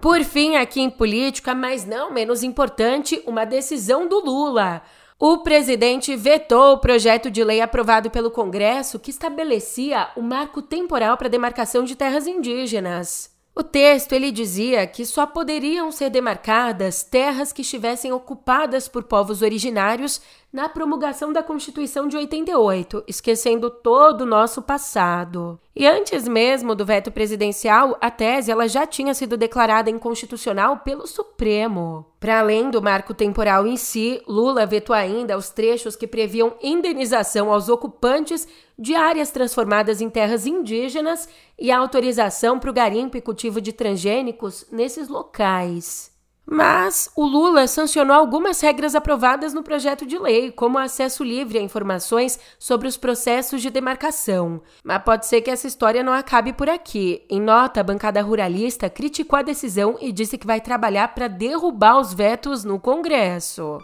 Por 0.00 0.24
fim, 0.24 0.56
aqui 0.56 0.80
em 0.80 0.88
política, 0.88 1.54
mas 1.54 1.84
não 1.84 2.10
menos 2.10 2.42
importante, 2.42 3.22
uma 3.26 3.44
decisão 3.44 4.08
do 4.08 4.24
Lula. 4.24 4.80
O 5.18 5.38
presidente 5.42 6.16
vetou 6.16 6.72
o 6.72 6.78
projeto 6.78 7.30
de 7.30 7.44
lei 7.44 7.60
aprovado 7.60 8.10
pelo 8.10 8.30
Congresso 8.30 8.98
que 8.98 9.10
estabelecia 9.10 10.08
o 10.16 10.22
marco 10.22 10.62
temporal 10.62 11.18
para 11.18 11.28
demarcação 11.28 11.84
de 11.84 11.94
terras 11.94 12.26
indígenas. 12.26 13.36
O 13.58 13.64
texto 13.64 14.12
ele 14.12 14.30
dizia 14.30 14.86
que 14.86 15.04
só 15.04 15.26
poderiam 15.26 15.90
ser 15.90 16.10
demarcadas 16.10 17.02
terras 17.02 17.52
que 17.52 17.62
estivessem 17.62 18.12
ocupadas 18.12 18.86
por 18.86 19.02
povos 19.02 19.42
originários 19.42 20.20
na 20.52 20.68
promulgação 20.68 21.32
da 21.32 21.42
Constituição 21.42 22.08
de 22.08 22.16
88, 22.16 23.04
esquecendo 23.06 23.68
todo 23.68 24.22
o 24.22 24.26
nosso 24.26 24.62
passado. 24.62 25.60
E 25.76 25.86
antes 25.86 26.26
mesmo 26.26 26.74
do 26.74 26.86
veto 26.86 27.12
presidencial, 27.12 27.96
a 28.00 28.10
tese 28.10 28.50
ela 28.50 28.66
já 28.66 28.86
tinha 28.86 29.12
sido 29.12 29.36
declarada 29.36 29.90
inconstitucional 29.90 30.78
pelo 30.78 31.06
Supremo. 31.06 32.06
Para 32.18 32.40
além 32.40 32.70
do 32.70 32.82
marco 32.82 33.12
temporal 33.12 33.66
em 33.66 33.76
si, 33.76 34.22
Lula 34.26 34.64
vetou 34.64 34.96
ainda 34.96 35.36
os 35.36 35.50
trechos 35.50 35.94
que 35.94 36.06
previam 36.06 36.56
indenização 36.62 37.52
aos 37.52 37.68
ocupantes 37.68 38.48
de 38.78 38.94
áreas 38.94 39.30
transformadas 39.30 40.00
em 40.00 40.08
terras 40.08 40.46
indígenas 40.46 41.28
e 41.58 41.70
autorização 41.70 42.58
para 42.58 42.70
o 42.70 42.74
garimpo 42.74 43.16
e 43.16 43.20
cultivo 43.20 43.60
de 43.60 43.72
transgênicos 43.72 44.66
nesses 44.72 45.08
locais. 45.08 46.17
Mas 46.50 47.10
o 47.14 47.26
Lula 47.26 47.66
sancionou 47.66 48.16
algumas 48.16 48.58
regras 48.60 48.94
aprovadas 48.94 49.52
no 49.52 49.62
projeto 49.62 50.06
de 50.06 50.18
lei, 50.18 50.50
como 50.50 50.78
acesso 50.78 51.22
livre 51.22 51.58
a 51.58 51.62
informações 51.62 52.38
sobre 52.58 52.88
os 52.88 52.96
processos 52.96 53.60
de 53.60 53.68
demarcação. 53.68 54.62
Mas 54.82 55.02
pode 55.02 55.26
ser 55.26 55.42
que 55.42 55.50
essa 55.50 55.66
história 55.66 56.02
não 56.02 56.12
acabe 56.12 56.54
por 56.54 56.70
aqui. 56.70 57.22
Em 57.28 57.38
nota, 57.40 57.80
a 57.80 57.84
bancada 57.84 58.22
ruralista 58.22 58.88
criticou 58.88 59.38
a 59.38 59.42
decisão 59.42 59.98
e 60.00 60.10
disse 60.10 60.38
que 60.38 60.46
vai 60.46 60.58
trabalhar 60.58 61.08
para 61.08 61.28
derrubar 61.28 62.00
os 62.00 62.14
vetos 62.14 62.64
no 62.64 62.80
Congresso. 62.80 63.78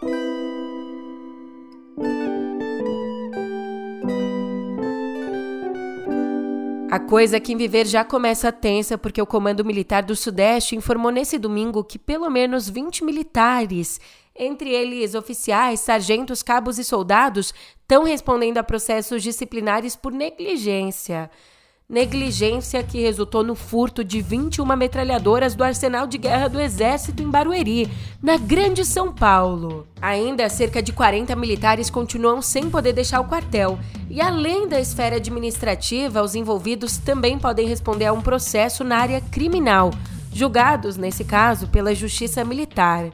A 6.89 6.99
coisa 6.99 7.37
aqui 7.37 7.51
em 7.51 7.57
Viver 7.57 7.87
já 7.87 8.05
começa 8.05 8.51
tensa 8.51 8.97
porque 8.97 9.21
o 9.21 9.25
Comando 9.25 9.65
Militar 9.65 10.03
do 10.03 10.15
Sudeste 10.15 10.75
informou 10.75 11.11
nesse 11.11 11.39
domingo 11.39 11.83
que 11.83 11.97
pelo 11.97 12.29
menos 12.29 12.69
20 12.69 13.03
militares, 13.03 13.99
entre 14.35 14.69
eles 14.69 15.15
oficiais, 15.15 15.79
sargentos, 15.79 16.43
cabos 16.43 16.77
e 16.77 16.83
soldados, 16.83 17.53
estão 17.81 18.03
respondendo 18.03 18.59
a 18.59 18.63
processos 18.63 19.23
disciplinares 19.23 19.95
por 19.95 20.11
negligência. 20.11 21.29
Negligência 21.87 22.81
que 22.81 22.99
resultou 22.99 23.43
no 23.43 23.53
furto 23.53 24.03
de 24.03 24.19
21 24.19 24.65
metralhadoras 24.75 25.53
do 25.53 25.63
arsenal 25.63 26.07
de 26.07 26.17
guerra 26.17 26.47
do 26.47 26.59
Exército 26.59 27.21
em 27.21 27.29
Barueri, 27.29 27.87
na 28.23 28.37
Grande 28.37 28.83
São 28.83 29.13
Paulo. 29.13 29.87
Ainda 30.01 30.49
cerca 30.49 30.81
de 30.81 30.91
40 30.91 31.35
militares 31.35 31.91
continuam 31.91 32.41
sem 32.41 32.71
poder 32.71 32.91
deixar 32.91 33.19
o 33.19 33.27
quartel. 33.27 33.77
E 34.09 34.19
além 34.19 34.67
da 34.67 34.79
esfera 34.79 35.17
administrativa, 35.17 36.23
os 36.23 36.33
envolvidos 36.33 36.97
também 36.97 37.37
podem 37.37 37.67
responder 37.67 38.07
a 38.07 38.13
um 38.13 38.21
processo 38.21 38.83
na 38.83 38.97
área 38.97 39.21
criminal, 39.21 39.91
julgados, 40.33 40.97
nesse 40.97 41.23
caso, 41.23 41.67
pela 41.67 41.93
Justiça 41.93 42.43
Militar. 42.43 43.11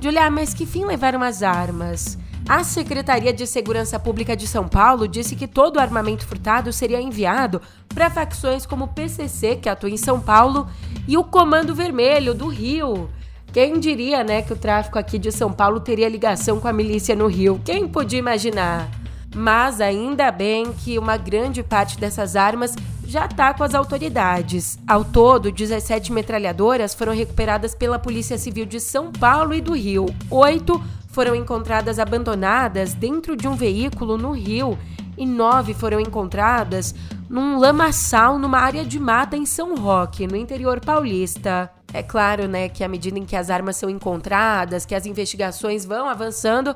Julia, 0.00 0.28
mas 0.28 0.52
que 0.52 0.66
fim 0.66 0.84
levaram 0.84 1.22
as 1.22 1.40
armas? 1.40 2.18
A 2.48 2.64
Secretaria 2.64 3.32
de 3.32 3.46
Segurança 3.46 3.98
Pública 3.98 4.36
de 4.36 4.46
São 4.46 4.66
Paulo 4.66 5.06
disse 5.06 5.36
que 5.36 5.46
todo 5.46 5.76
o 5.76 5.80
armamento 5.80 6.26
furtado 6.26 6.72
seria 6.72 7.00
enviado 7.00 7.62
para 7.88 8.10
facções 8.10 8.66
como 8.66 8.84
o 8.84 8.88
PCC, 8.88 9.56
que 9.56 9.68
atua 9.68 9.90
em 9.90 9.96
São 9.96 10.20
Paulo, 10.20 10.68
e 11.06 11.16
o 11.16 11.24
Comando 11.24 11.74
Vermelho 11.74 12.34
do 12.34 12.48
Rio. 12.48 13.08
Quem 13.52 13.78
diria, 13.78 14.24
né, 14.24 14.42
que 14.42 14.52
o 14.52 14.56
tráfico 14.56 14.98
aqui 14.98 15.18
de 15.18 15.30
São 15.30 15.52
Paulo 15.52 15.78
teria 15.78 16.08
ligação 16.08 16.58
com 16.58 16.66
a 16.66 16.72
milícia 16.72 17.14
no 17.14 17.26
Rio? 17.26 17.60
Quem 17.64 17.86
podia 17.86 18.18
imaginar? 18.18 18.88
Mas 19.34 19.80
ainda 19.80 20.30
bem 20.30 20.72
que 20.72 20.98
uma 20.98 21.16
grande 21.16 21.62
parte 21.62 21.98
dessas 21.98 22.34
armas 22.34 22.74
já 23.06 23.26
está 23.26 23.52
com 23.52 23.62
as 23.62 23.74
autoridades. 23.74 24.78
Ao 24.86 25.04
todo, 25.04 25.52
17 25.52 26.12
metralhadoras 26.12 26.94
foram 26.94 27.14
recuperadas 27.14 27.74
pela 27.74 27.98
Polícia 27.98 28.38
Civil 28.38 28.64
de 28.64 28.80
São 28.80 29.12
Paulo 29.12 29.54
e 29.54 29.60
do 29.60 29.74
Rio. 29.74 30.06
Oito 30.30 30.82
foram 31.12 31.34
encontradas 31.34 31.98
abandonadas 31.98 32.94
dentro 32.94 33.36
de 33.36 33.46
um 33.46 33.54
veículo 33.54 34.18
no 34.18 34.32
Rio 34.32 34.76
e 35.16 35.26
nove 35.26 35.74
foram 35.74 36.00
encontradas 36.00 36.94
num 37.28 37.58
lamaçal 37.58 38.38
numa 38.38 38.58
área 38.58 38.84
de 38.84 38.98
mata 38.98 39.36
em 39.36 39.46
São 39.46 39.76
Roque, 39.76 40.26
no 40.26 40.36
interior 40.36 40.80
paulista. 40.80 41.70
É 41.92 42.02
claro, 42.02 42.48
né, 42.48 42.68
que 42.70 42.82
à 42.82 42.88
medida 42.88 43.18
em 43.18 43.24
que 43.26 43.36
as 43.36 43.50
armas 43.50 43.76
são 43.76 43.90
encontradas, 43.90 44.86
que 44.86 44.94
as 44.94 45.04
investigações 45.04 45.84
vão 45.84 46.08
avançando, 46.08 46.74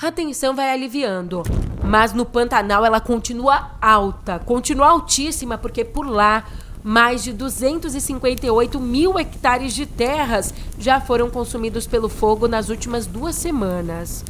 a 0.00 0.12
tensão 0.12 0.54
vai 0.54 0.72
aliviando. 0.72 1.42
Mas 1.84 2.12
no 2.12 2.24
Pantanal 2.24 2.84
ela 2.84 3.00
continua 3.00 3.72
alta, 3.80 4.38
continua 4.38 4.90
altíssima, 4.90 5.58
porque 5.58 5.84
por 5.84 6.06
lá 6.06 6.44
mais 6.82 7.22
de 7.22 7.32
258 7.32 8.80
mil 8.80 9.16
hectares 9.18 9.74
de 9.74 9.86
terras 9.86 10.52
já 10.78 11.00
foram 11.00 11.30
consumidos 11.30 11.86
pelo 11.86 12.08
fogo 12.08 12.48
nas 12.48 12.68
últimas 12.68 13.06
duas 13.06 13.36
semanas. 13.36 14.24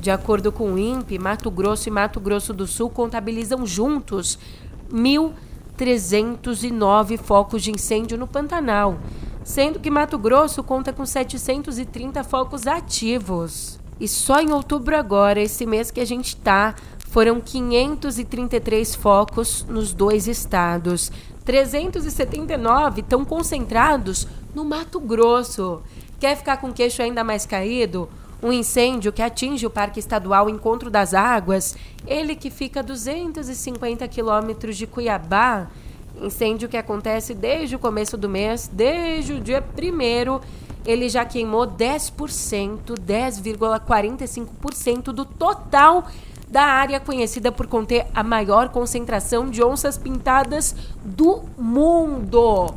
De 0.00 0.10
acordo 0.10 0.50
com 0.50 0.72
o 0.72 0.78
INPE, 0.78 1.18
Mato 1.18 1.50
Grosso 1.50 1.86
e 1.88 1.92
Mato 1.92 2.18
Grosso 2.18 2.54
do 2.54 2.66
Sul 2.66 2.88
contabilizam 2.88 3.66
juntos 3.66 4.38
1.309 4.90 7.18
focos 7.18 7.62
de 7.62 7.70
incêndio 7.70 8.16
no 8.16 8.26
Pantanal, 8.26 8.98
sendo 9.44 9.78
que 9.78 9.90
Mato 9.90 10.18
Grosso 10.18 10.64
conta 10.64 10.90
com 10.92 11.04
730 11.04 12.24
focos 12.24 12.66
ativos. 12.66 13.78
E 14.00 14.08
só 14.08 14.40
em 14.40 14.50
outubro 14.50 14.96
agora, 14.96 15.38
esse 15.38 15.66
mês 15.66 15.90
que 15.90 16.00
a 16.00 16.06
gente 16.06 16.34
tá, 16.34 16.74
foram 17.10 17.38
533 17.38 18.94
focos 18.94 19.66
nos 19.68 19.92
dois 19.92 20.26
estados. 20.26 21.12
379 21.50 23.00
estão 23.00 23.24
concentrados 23.24 24.28
no 24.54 24.64
Mato 24.64 25.00
Grosso. 25.00 25.82
Quer 26.20 26.36
ficar 26.36 26.58
com 26.58 26.68
o 26.68 26.72
queixo 26.72 27.02
ainda 27.02 27.24
mais 27.24 27.44
caído? 27.44 28.08
Um 28.40 28.52
incêndio 28.52 29.12
que 29.12 29.20
atinge 29.20 29.66
o 29.66 29.70
Parque 29.70 29.98
Estadual 29.98 30.48
Encontro 30.48 30.88
das 30.88 31.12
Águas, 31.12 31.74
ele 32.06 32.36
que 32.36 32.50
fica 32.50 32.78
a 32.78 32.84
250 32.84 34.06
quilômetros 34.06 34.76
de 34.76 34.86
Cuiabá, 34.86 35.66
incêndio 36.22 36.68
que 36.68 36.76
acontece 36.76 37.34
desde 37.34 37.74
o 37.74 37.80
começo 37.80 38.16
do 38.16 38.28
mês, 38.28 38.70
desde 38.72 39.32
o 39.32 39.40
dia 39.40 39.60
1 39.60 40.40
ele 40.86 41.08
já 41.08 41.24
queimou 41.24 41.66
10%, 41.66 42.94
10,45% 42.94 45.06
do 45.06 45.24
total 45.24 46.06
da 46.50 46.62
área 46.62 46.98
conhecida 46.98 47.52
por 47.52 47.66
conter 47.68 48.06
a 48.12 48.24
maior 48.24 48.70
concentração 48.70 49.48
de 49.48 49.62
onças 49.62 49.96
pintadas 49.96 50.74
do 51.04 51.44
mundo. 51.56 52.74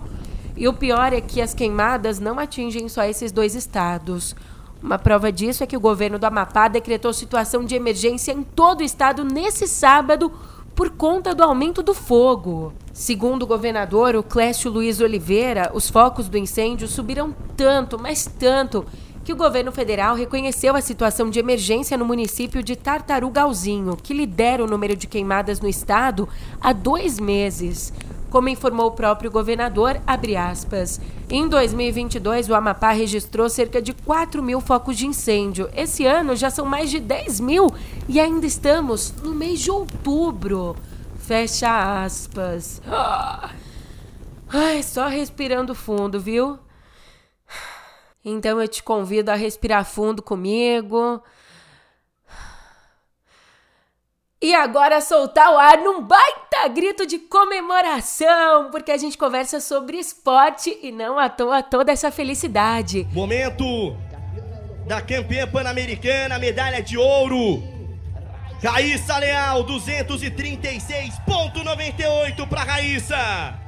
E 0.56 0.68
o 0.68 0.74
pior 0.74 1.12
é 1.12 1.20
que 1.20 1.42
as 1.42 1.54
queimadas 1.54 2.20
não 2.20 2.38
atingem 2.38 2.88
só 2.88 3.04
esses 3.04 3.32
dois 3.32 3.56
estados. 3.56 4.36
Uma 4.82 5.00
prova 5.00 5.32
disso 5.32 5.64
é 5.64 5.68
que 5.68 5.78
o 5.78 5.80
governo 5.80 6.20
do 6.20 6.26
Amapá 6.26 6.68
decretou 6.68 7.12
situação 7.14 7.66
de 7.66 7.74
emergência 7.74 8.32
em 8.32 8.44
todo 8.44 8.82
o 8.82 8.84
estado 8.84 9.24
nesse 9.24 9.68
sábado 9.68 10.32
por 10.76 10.92
conta 10.92 11.34
do 11.34 11.42
aumento 11.42 11.82
do 11.82 11.94
fogo. 11.94 12.74
Segundo 12.92 13.44
o 13.44 13.48
governador, 13.48 14.16
o 14.16 14.22
Clécio 14.22 14.70
Luiz 14.70 15.00
Oliveira, 15.00 15.72
os 15.74 15.90
focos 15.90 16.28
do 16.28 16.38
incêndio 16.38 16.88
subiram 16.88 17.34
tanto, 17.56 17.98
mas 17.98 18.26
tanto, 18.26 18.86
que 19.24 19.32
o 19.32 19.36
governo 19.36 19.72
federal 19.72 20.16
reconheceu 20.16 20.76
a 20.76 20.82
situação 20.82 21.30
de 21.30 21.40
emergência 21.40 21.98
no 21.98 22.06
município 22.06 22.62
de 22.62 22.76
Tartarugalzinho, 22.76 23.96
que 23.96 24.14
lidera 24.14 24.64
o 24.64 24.68
número 24.68 24.96
de 24.96 25.08
queimadas 25.08 25.62
no 25.62 25.70
estado 25.70 26.28
há 26.60 26.74
dois 26.74 27.20
meses. 27.20 27.94
Como 28.30 28.50
informou 28.50 28.88
o 28.88 28.92
próprio 28.92 29.30
governador, 29.30 30.02
aspas, 30.08 31.00
em 31.30 31.48
2022 31.48 32.50
o 32.50 32.56
Amapá 32.56 32.92
registrou 32.92 33.48
cerca 33.48 33.80
de 33.82 33.94
4 33.94 34.42
mil 34.42 34.60
focos 34.60 34.98
de 34.98 35.06
incêndio. 35.06 35.70
Esse 35.76 36.06
ano 36.06 36.36
já 36.36 36.50
são 36.50 36.66
mais 36.66 36.90
de 36.90 37.00
10 37.00 37.40
mil 37.40 37.72
e 38.10 38.20
ainda 38.20 38.46
estamos 38.46 39.14
no 39.24 39.36
mês 39.36 39.60
de 39.60 39.70
outubro. 39.70 40.76
Fecha 41.20 42.04
aspas. 42.04 42.82
Ai, 44.50 44.84
só 44.84 45.08
respirando 45.08 45.76
fundo, 45.76 46.20
viu? 46.20 46.58
Então 48.24 48.62
eu 48.62 48.68
te 48.68 48.82
convido 48.82 49.32
a 49.32 49.36
respirar 49.36 49.86
fundo 49.86 50.22
comigo. 50.22 51.22
E 54.42 54.54
agora 54.54 55.00
soltar 55.00 55.54
o 55.54 55.58
ar 55.58 55.78
num 55.78 56.02
baita 56.02 56.68
grito 56.68 57.06
de 57.06 57.18
comemoração, 57.18 58.70
porque 58.72 58.92
a 58.92 58.98
gente 58.98 59.18
conversa 59.18 59.62
sobre 59.62 59.98
esporte 59.98 60.78
e 60.82 60.92
não 60.92 61.18
à 61.18 61.30
toa 61.30 61.64
toda 61.64 61.94
essa 61.94 62.12
felicidade. 62.12 63.08
Momento 63.14 63.96
da 64.86 65.02
campeã 65.02 65.48
pan-americana, 65.48 66.38
medalha 66.40 66.84
de 66.84 66.98
ouro. 66.98 67.64
Raíssa 68.62 69.18
Leal, 69.18 69.66
236,98 69.66 72.48
para 72.48 72.64
Raíssa. 72.64 73.63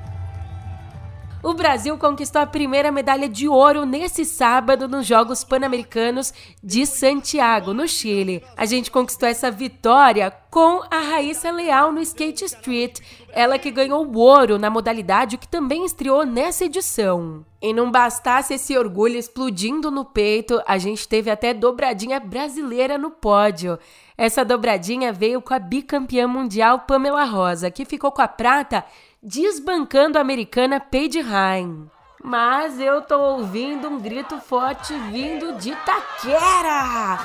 O 1.46 1.54
Brasil 1.54 1.96
conquistou 1.96 2.42
a 2.42 2.48
primeira 2.48 2.92
medalha 2.92 3.30
de 3.30 3.48
ouro 3.48 3.86
nesse 3.86 4.26
sábado 4.26 4.88
nos 4.88 5.06
Jogos 5.06 5.44
Pan-Americanos 5.44 6.34
de 6.64 6.88
Santiago, 6.88 7.72
no 7.72 7.88
Chile. 7.88 8.44
A 8.58 8.66
gente 8.66 8.90
conquistou 8.90 9.30
essa 9.30 9.52
vitória 9.52 10.32
com 10.50 10.82
a 10.90 10.98
Raíssa 10.98 11.52
Leal 11.52 11.92
no 11.92 12.02
Skate 12.02 12.46
Street, 12.46 13.00
ela 13.32 13.60
que 13.60 13.70
ganhou 13.70 14.08
o 14.08 14.18
ouro 14.18 14.58
na 14.58 14.72
modalidade 14.72 15.38
que 15.38 15.48
também 15.48 15.86
estreou 15.86 16.26
nessa 16.26 16.66
edição. 16.66 17.46
E 17.62 17.74
não 17.74 17.92
bastasse 17.92 18.56
esse 18.56 18.76
orgulho 18.76 19.16
explodindo 19.16 19.92
no 19.92 20.04
peito, 20.04 20.60
a 20.66 20.80
gente 20.80 21.08
teve 21.08 21.30
até 21.30 21.54
dobradinha 21.54 22.20
brasileira 22.20 22.98
no 22.98 23.12
pódio. 23.12 23.78
Essa 24.18 24.46
dobradinha 24.46 25.12
veio 25.12 25.42
com 25.42 25.54
a 25.54 25.60
bicampeã 25.60 26.28
mundial 26.28 26.82
Pamela 26.88 27.26
Rosa, 27.26 27.70
que 27.70 27.84
ficou 27.84 28.12
com 28.12 28.22
a 28.22 28.28
prata 28.28 28.86
desbancando 29.26 30.20
a 30.20 30.22
americana 30.22 30.80
Paige 30.80 31.20
Ryan. 31.20 31.88
Mas 32.24 32.80
eu 32.80 33.02
tô 33.02 33.20
ouvindo 33.20 33.90
um 33.90 34.00
grito 34.00 34.40
forte 34.40 34.94
vindo 35.12 35.54
de 35.54 35.76
Taquera. 35.78 37.20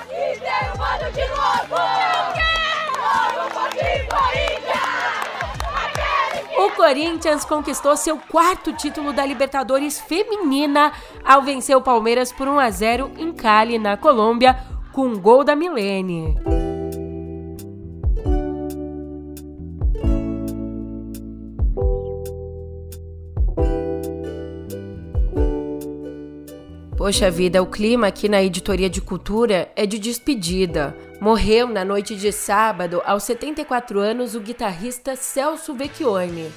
de 1.12 1.28
novo! 1.28 2.00
O 6.58 6.70
Corinthians 6.72 7.44
conquistou 7.44 7.96
seu 7.96 8.18
quarto 8.18 8.72
título 8.74 9.12
da 9.12 9.24
Libertadores 9.24 9.98
feminina 10.00 10.92
ao 11.24 11.42
vencer 11.42 11.76
o 11.76 11.82
Palmeiras 11.82 12.32
por 12.32 12.48
1 12.48 12.58
a 12.58 12.70
0 12.70 13.12
em 13.16 13.32
Cali, 13.32 13.78
na 13.78 13.96
Colômbia, 13.96 14.58
com 14.92 15.06
um 15.06 15.18
gol 15.18 15.42
da 15.42 15.56
Milene. 15.56 16.36
Poxa 27.10 27.28
vida, 27.28 27.60
o 27.60 27.66
clima 27.66 28.06
aqui 28.06 28.28
na 28.28 28.40
editoria 28.40 28.88
de 28.88 29.00
cultura 29.00 29.68
é 29.74 29.84
de 29.84 29.98
despedida. 29.98 30.96
Morreu 31.20 31.66
na 31.66 31.84
noite 31.84 32.14
de 32.14 32.30
sábado, 32.30 33.02
aos 33.04 33.24
74 33.24 33.98
anos, 33.98 34.36
o 34.36 34.40
guitarrista 34.40 35.16
Celso 35.16 35.74
Vecchione. 35.74 36.52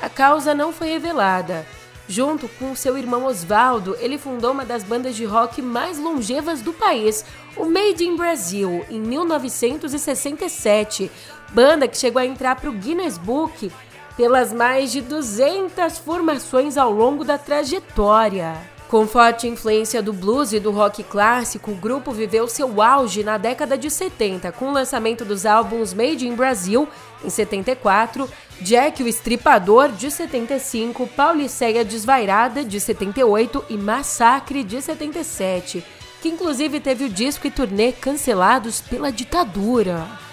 A 0.00 0.08
causa 0.08 0.54
não 0.54 0.72
foi 0.72 0.90
revelada. 0.90 1.66
Junto 2.06 2.46
com 2.50 2.76
seu 2.76 2.96
irmão 2.96 3.24
Osvaldo, 3.24 3.96
ele 3.98 4.16
fundou 4.16 4.52
uma 4.52 4.64
das 4.64 4.84
bandas 4.84 5.16
de 5.16 5.24
rock 5.24 5.60
mais 5.60 5.98
longevas 5.98 6.62
do 6.62 6.72
país, 6.72 7.24
o 7.56 7.64
Made 7.64 8.04
in 8.04 8.14
Brazil, 8.14 8.86
em 8.88 9.00
1967. 9.00 11.10
Banda 11.50 11.88
que 11.88 11.98
chegou 11.98 12.22
a 12.22 12.26
entrar 12.26 12.54
para 12.54 12.70
o 12.70 12.74
Guinness 12.74 13.18
Book 13.18 13.72
pelas 14.16 14.52
mais 14.52 14.92
de 14.92 15.00
200 15.00 15.98
formações 15.98 16.76
ao 16.76 16.92
longo 16.92 17.24
da 17.24 17.36
trajetória. 17.36 18.75
Com 18.88 19.04
forte 19.04 19.48
influência 19.48 20.00
do 20.00 20.12
blues 20.12 20.52
e 20.52 20.60
do 20.60 20.70
rock 20.70 21.02
clássico, 21.02 21.72
o 21.72 21.74
grupo 21.74 22.12
viveu 22.12 22.46
seu 22.46 22.80
auge 22.80 23.24
na 23.24 23.36
década 23.36 23.76
de 23.76 23.90
70, 23.90 24.52
com 24.52 24.68
o 24.68 24.72
lançamento 24.72 25.24
dos 25.24 25.44
álbuns 25.44 25.92
Made 25.92 26.26
in 26.26 26.36
Brazil, 26.36 26.88
em 27.24 27.28
74, 27.28 28.30
Jack 28.60 29.02
o 29.02 29.08
Estripador, 29.08 29.90
de 29.90 30.08
75, 30.08 31.04
Pauliceia 31.08 31.84
Desvairada, 31.84 32.64
de 32.64 32.78
78 32.78 33.64
e 33.68 33.76
Massacre, 33.76 34.62
de 34.62 34.80
77, 34.80 35.84
que 36.22 36.28
inclusive 36.28 36.78
teve 36.78 37.06
o 37.06 37.08
disco 37.08 37.48
e 37.48 37.50
turnê 37.50 37.90
cancelados 37.90 38.80
pela 38.80 39.10
ditadura. 39.10 40.25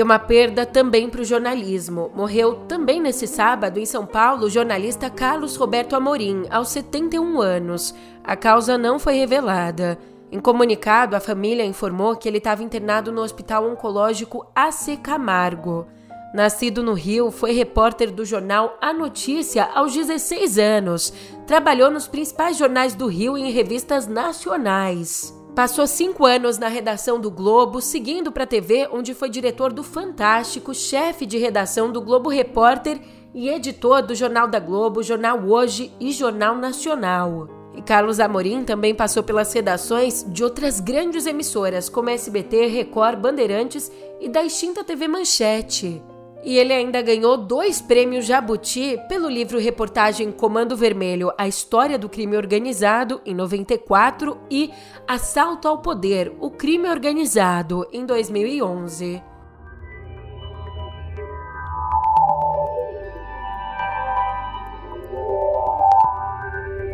E 0.00 0.02
uma 0.02 0.18
perda 0.18 0.64
também 0.64 1.10
para 1.10 1.20
o 1.20 1.24
jornalismo. 1.26 2.10
Morreu 2.16 2.54
também 2.66 3.02
nesse 3.02 3.26
sábado, 3.26 3.78
em 3.78 3.84
São 3.84 4.06
Paulo, 4.06 4.46
o 4.46 4.50
jornalista 4.50 5.10
Carlos 5.10 5.56
Roberto 5.56 5.94
Amorim, 5.94 6.44
aos 6.48 6.70
71 6.70 7.38
anos. 7.38 7.94
A 8.24 8.34
causa 8.34 8.78
não 8.78 8.98
foi 8.98 9.16
revelada. 9.16 9.98
Em 10.32 10.40
comunicado, 10.40 11.14
a 11.14 11.20
família 11.20 11.66
informou 11.66 12.16
que 12.16 12.26
ele 12.26 12.38
estava 12.38 12.62
internado 12.62 13.12
no 13.12 13.20
Hospital 13.20 13.70
Oncológico 13.70 14.46
AC 14.54 14.98
Camargo. 15.02 15.86
Nascido 16.32 16.82
no 16.82 16.94
Rio, 16.94 17.30
foi 17.30 17.52
repórter 17.52 18.10
do 18.10 18.24
jornal 18.24 18.78
A 18.80 18.94
Notícia 18.94 19.68
aos 19.74 19.92
16 19.92 20.58
anos. 20.58 21.12
Trabalhou 21.46 21.90
nos 21.90 22.08
principais 22.08 22.56
jornais 22.56 22.94
do 22.94 23.06
Rio 23.06 23.36
e 23.36 23.42
em 23.42 23.50
revistas 23.50 24.06
nacionais. 24.06 25.38
Passou 25.54 25.86
cinco 25.86 26.24
anos 26.24 26.58
na 26.58 26.68
redação 26.68 27.20
do 27.20 27.30
Globo, 27.30 27.80
seguindo 27.80 28.30
para 28.30 28.44
a 28.44 28.46
TV, 28.46 28.88
onde 28.92 29.12
foi 29.12 29.28
diretor 29.28 29.72
do 29.72 29.82
Fantástico, 29.82 30.72
chefe 30.72 31.26
de 31.26 31.38
redação 31.38 31.90
do 31.90 32.00
Globo 32.00 32.28
Repórter 32.28 33.00
e 33.34 33.48
editor 33.48 34.02
do 34.02 34.14
Jornal 34.14 34.46
da 34.46 34.60
Globo, 34.60 35.02
Jornal 35.02 35.40
Hoje 35.44 35.92
e 35.98 36.12
Jornal 36.12 36.54
Nacional. 36.54 37.48
E 37.74 37.82
Carlos 37.82 38.20
Amorim 38.20 38.64
também 38.64 38.94
passou 38.94 39.22
pelas 39.22 39.52
redações 39.52 40.24
de 40.28 40.42
outras 40.42 40.80
grandes 40.80 41.26
emissoras, 41.26 41.88
como 41.88 42.10
SBT, 42.10 42.66
Record, 42.66 43.18
Bandeirantes 43.18 43.90
e 44.20 44.28
da 44.28 44.44
extinta 44.44 44.84
TV 44.84 45.08
Manchete. 45.08 46.02
E 46.42 46.56
ele 46.56 46.72
ainda 46.72 47.02
ganhou 47.02 47.36
dois 47.36 47.82
prêmios 47.82 48.24
Jabuti 48.24 48.98
pelo 49.08 49.28
livro 49.28 49.58
reportagem 49.58 50.32
Comando 50.32 50.76
Vermelho: 50.76 51.32
A 51.36 51.46
História 51.46 51.98
do 51.98 52.08
Crime 52.08 52.36
Organizado, 52.36 53.20
em 53.26 53.34
94, 53.34 54.38
e 54.50 54.70
Assalto 55.06 55.68
ao 55.68 55.78
Poder: 55.78 56.32
O 56.40 56.50
Crime 56.50 56.88
Organizado, 56.88 57.86
em 57.92 58.06
2011. 58.06 59.22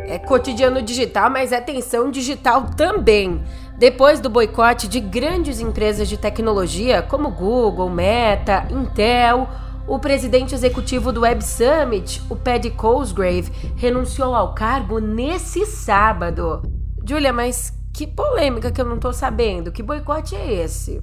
É 0.09 0.17
cotidiano 0.17 0.81
digital, 0.81 1.29
mas 1.29 1.51
é 1.51 1.59
digital 2.09 2.71
também. 2.75 3.43
Depois 3.77 4.19
do 4.19 4.27
boicote 4.27 4.87
de 4.87 4.99
grandes 4.99 5.59
empresas 5.59 6.09
de 6.09 6.17
tecnologia 6.17 7.03
como 7.03 7.29
Google, 7.29 7.91
Meta, 7.91 8.67
Intel, 8.71 9.47
o 9.87 9.99
presidente 9.99 10.55
executivo 10.55 11.11
do 11.11 11.21
Web 11.21 11.43
Summit, 11.43 12.23
o 12.27 12.35
Paddy 12.35 12.71
Cosgrave, 12.71 13.51
renunciou 13.75 14.33
ao 14.33 14.55
cargo 14.55 14.97
nesse 14.97 15.63
sábado. 15.67 16.63
Julia, 17.07 17.31
mas 17.31 17.71
que 17.93 18.07
polêmica 18.07 18.71
que 18.71 18.81
eu 18.81 18.85
não 18.85 18.97
tô 18.97 19.13
sabendo. 19.13 19.71
Que 19.71 19.83
boicote 19.83 20.35
é 20.35 20.63
esse? 20.63 20.99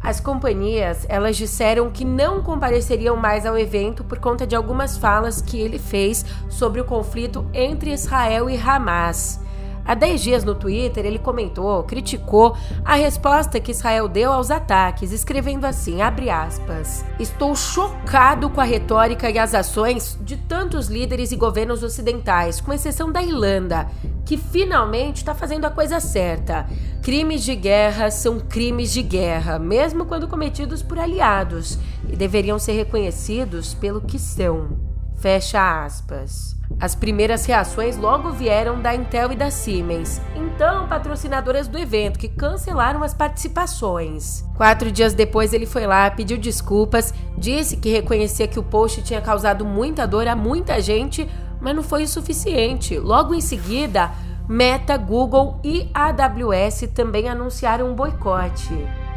As 0.00 0.20
companhias, 0.20 1.04
elas 1.06 1.36
disseram 1.36 1.90
que 1.90 2.04
não 2.04 2.42
compareceriam 2.42 3.14
mais 3.14 3.44
ao 3.44 3.58
evento 3.58 4.02
por 4.02 4.18
conta 4.18 4.46
de 4.46 4.56
algumas 4.56 4.96
falas 4.96 5.42
que 5.42 5.60
ele 5.60 5.78
fez 5.78 6.24
sobre 6.48 6.80
o 6.80 6.84
conflito 6.84 7.46
entre 7.52 7.92
Israel 7.92 8.48
e 8.48 8.56
Hamas. 8.56 9.43
Há 9.86 9.94
10 9.94 10.22
dias 10.22 10.44
no 10.44 10.54
Twitter, 10.54 11.04
ele 11.04 11.18
comentou, 11.18 11.82
criticou 11.82 12.56
a 12.84 12.94
resposta 12.94 13.60
que 13.60 13.70
Israel 13.70 14.08
deu 14.08 14.32
aos 14.32 14.50
ataques, 14.50 15.12
escrevendo 15.12 15.66
assim, 15.66 15.98
aspas, 16.00 17.04
Estou 17.20 17.54
chocado 17.54 18.48
com 18.48 18.60
a 18.60 18.64
retórica 18.64 19.30
e 19.30 19.38
as 19.38 19.54
ações 19.54 20.18
de 20.22 20.36
tantos 20.36 20.88
líderes 20.88 21.32
e 21.32 21.36
governos 21.36 21.82
ocidentais, 21.82 22.60
com 22.60 22.72
exceção 22.72 23.12
da 23.12 23.22
Irlanda, 23.22 23.86
que 24.24 24.38
finalmente 24.38 25.18
está 25.18 25.34
fazendo 25.34 25.66
a 25.66 25.70
coisa 25.70 26.00
certa. 26.00 26.66
Crimes 27.02 27.44
de 27.44 27.54
guerra 27.54 28.10
são 28.10 28.40
crimes 28.40 28.90
de 28.90 29.02
guerra, 29.02 29.58
mesmo 29.58 30.06
quando 30.06 30.26
cometidos 30.26 30.82
por 30.82 30.98
aliados, 30.98 31.78
e 32.08 32.16
deveriam 32.16 32.58
ser 32.58 32.72
reconhecidos 32.72 33.74
pelo 33.74 34.00
que 34.00 34.18
são. 34.18 34.93
Fecha 35.24 35.86
aspas. 35.86 36.54
As 36.78 36.94
primeiras 36.94 37.46
reações 37.46 37.96
logo 37.96 38.30
vieram 38.32 38.82
da 38.82 38.94
Intel 38.94 39.32
e 39.32 39.34
da 39.34 39.50
Siemens, 39.50 40.20
então 40.36 40.86
patrocinadoras 40.86 41.66
do 41.66 41.78
evento, 41.78 42.18
que 42.18 42.28
cancelaram 42.28 43.02
as 43.02 43.14
participações. 43.14 44.44
Quatro 44.54 44.92
dias 44.92 45.14
depois, 45.14 45.54
ele 45.54 45.64
foi 45.64 45.86
lá, 45.86 46.10
pediu 46.10 46.36
desculpas, 46.36 47.14
disse 47.38 47.78
que 47.78 47.88
reconhecia 47.88 48.46
que 48.46 48.58
o 48.58 48.62
post 48.62 49.00
tinha 49.00 49.22
causado 49.22 49.64
muita 49.64 50.06
dor 50.06 50.28
a 50.28 50.36
muita 50.36 50.78
gente, 50.78 51.26
mas 51.58 51.74
não 51.74 51.82
foi 51.82 52.02
o 52.02 52.08
suficiente. 52.08 52.98
Logo 52.98 53.34
em 53.34 53.40
seguida, 53.40 54.10
Meta, 54.46 54.98
Google 54.98 55.58
e 55.64 55.88
AWS 55.94 56.90
também 56.94 57.30
anunciaram 57.30 57.90
um 57.90 57.94
boicote. 57.94 58.76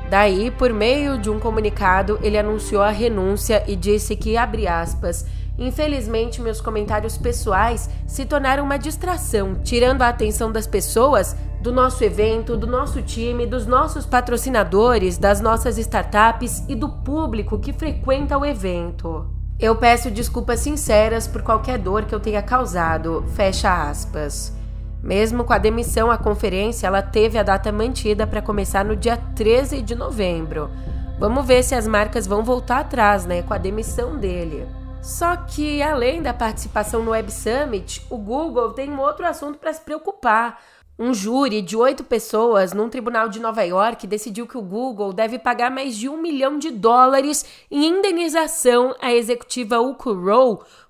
Daí, 0.09 0.51
por 0.51 0.71
meio 0.71 1.17
de 1.17 1.29
um 1.29 1.37
comunicado, 1.37 2.17
ele 2.23 2.37
anunciou 2.37 2.81
a 2.81 2.91
renúncia 2.91 3.61
e 3.67 3.75
disse 3.75 4.15
que, 4.15 4.37
abre 4.37 4.65
aspas, 4.65 5.25
Infelizmente, 5.57 6.41
meus 6.41 6.61
comentários 6.61 7.17
pessoais 7.17 7.89
se 8.05 8.25
tornaram 8.25 8.63
uma 8.63 8.77
distração, 8.77 9.55
tirando 9.63 10.03
a 10.03 10.09
atenção 10.09 10.51
das 10.51 10.67
pessoas 10.67 11.35
do 11.61 11.71
nosso 11.71 12.03
evento, 12.03 12.55
do 12.55 12.67
nosso 12.67 13.01
time, 13.01 13.47
dos 13.47 13.65
nossos 13.65 14.05
patrocinadores, 14.05 15.17
das 15.17 15.41
nossas 15.41 15.77
startups 15.79 16.63
e 16.69 16.75
do 16.75 16.87
público 16.87 17.57
que 17.57 17.73
frequenta 17.73 18.37
o 18.37 18.45
evento. 18.45 19.25
Eu 19.59 19.75
peço 19.75 20.11
desculpas 20.11 20.59
sinceras 20.59 21.27
por 21.27 21.41
qualquer 21.41 21.79
dor 21.79 22.05
que 22.05 22.13
eu 22.13 22.19
tenha 22.19 22.43
causado. 22.43 23.25
Fecha 23.35 23.89
aspas. 23.89 24.53
Mesmo 25.01 25.43
com 25.43 25.53
a 25.53 25.57
demissão, 25.57 26.11
a 26.11 26.17
conferência 26.17 26.85
ela 26.85 27.01
teve 27.01 27.39
a 27.39 27.43
data 27.43 27.71
mantida 27.71 28.27
para 28.27 28.41
começar 28.41 28.85
no 28.85 28.95
dia 28.95 29.17
13 29.35 29.81
de 29.81 29.95
novembro. 29.95 30.69
Vamos 31.19 31.45
ver 31.45 31.63
se 31.63 31.73
as 31.73 31.87
marcas 31.87 32.27
vão 32.27 32.43
voltar 32.43 32.81
atrás, 32.81 33.25
né, 33.25 33.41
com 33.41 33.53
a 33.53 33.57
demissão 33.57 34.17
dele. 34.17 34.67
Só 35.07 35.37
que, 35.37 35.81
além 35.81 36.21
da 36.21 36.33
participação 36.33 37.01
no 37.01 37.11
Web 37.11 37.31
Summit, 37.31 38.05
o 38.09 38.17
Google 38.17 38.73
tem 38.73 38.91
um 38.91 38.99
outro 38.99 39.25
assunto 39.25 39.57
para 39.57 39.71
se 39.71 39.79
preocupar. 39.79 40.61
Um 40.99 41.13
júri 41.13 41.61
de 41.61 41.77
oito 41.77 42.03
pessoas 42.03 42.73
num 42.73 42.89
tribunal 42.89 43.29
de 43.29 43.39
Nova 43.39 43.61
York 43.61 44.07
decidiu 44.07 44.47
que 44.47 44.57
o 44.57 44.63
Google 44.63 45.13
deve 45.13 45.37
pagar 45.37 45.69
mais 45.69 45.95
de 45.95 46.09
um 46.09 46.19
milhão 46.19 46.57
de 46.57 46.71
dólares 46.71 47.45
em 47.69 47.85
indenização 47.85 48.95
à 48.99 49.13
executiva 49.13 49.79
Uku 49.79 50.15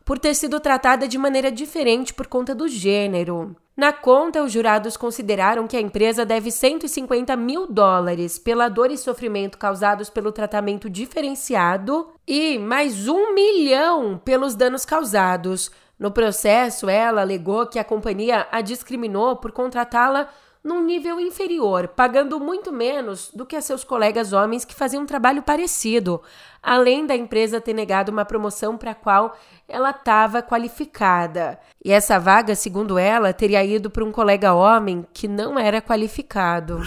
por 0.06 0.18
ter 0.18 0.34
sido 0.34 0.62
tratada 0.62 1.10
de 1.10 1.18
maneira 1.18 1.52
diferente 1.52 2.14
por 2.14 2.26
conta 2.26 2.56
do 2.56 2.70
gênero. 2.70 3.54
Na 3.76 3.92
conta, 3.92 4.42
os 4.42 4.52
jurados 4.52 4.96
consideraram 4.96 5.68
que 5.68 5.76
a 5.76 5.82
empresa 5.82 6.26
deve 6.26 6.52
150 6.52 7.36
mil 7.36 7.68
dólares 7.68 8.40
pela 8.40 8.70
dor 8.70 8.90
e 8.90 8.98
sofrimento 8.98 9.58
causados 9.58 10.10
pelo 10.10 10.32
tratamento 10.32 10.90
diferenciado 10.90 12.08
e 12.26 12.58
mais 12.58 13.10
um 13.10 13.36
milhão 13.36 14.20
pelos 14.24 14.56
danos 14.56 14.86
causados. 14.86 15.70
No 16.00 16.12
processo, 16.12 16.88
ela 16.90 17.22
alegou 17.22 17.66
que 17.66 17.80
a 17.80 17.84
companhia 17.84 18.48
a 18.52 18.62
discriminou 18.62 19.36
por 19.38 19.52
contratá-la 19.52 20.30
num 20.64 20.84
nível 20.84 21.20
inferior, 21.20 21.88
pagando 21.88 22.40
muito 22.40 22.74
menos 22.74 23.32
do 23.34 23.46
que 23.46 23.56
a 23.56 23.62
seus 23.62 23.84
colegas 23.84 24.34
homens 24.34 24.66
que 24.66 24.76
faziam 24.76 25.04
um 25.04 25.06
trabalho 25.06 25.42
parecido, 25.42 26.22
além 26.62 27.06
da 27.06 27.16
empresa 27.16 27.62
ter 27.62 27.74
negado 27.74 28.12
uma 28.12 28.26
promoção 28.26 28.78
para 28.78 28.92
a 28.92 28.96
qual 28.96 29.36
ela 29.68 29.92
estava 29.92 30.44
qualificada. 30.44 31.58
E 31.84 31.92
essa 31.92 32.20
vaga, 32.20 32.54
segundo 32.54 33.00
ela, 33.00 33.34
teria 33.34 33.64
ido 33.64 33.90
para 33.90 34.04
um 34.04 34.12
colega 34.12 34.54
homem 34.54 35.08
que 35.14 35.28
não 35.28 35.58
era 35.58 35.82
qualificado. 35.82 36.82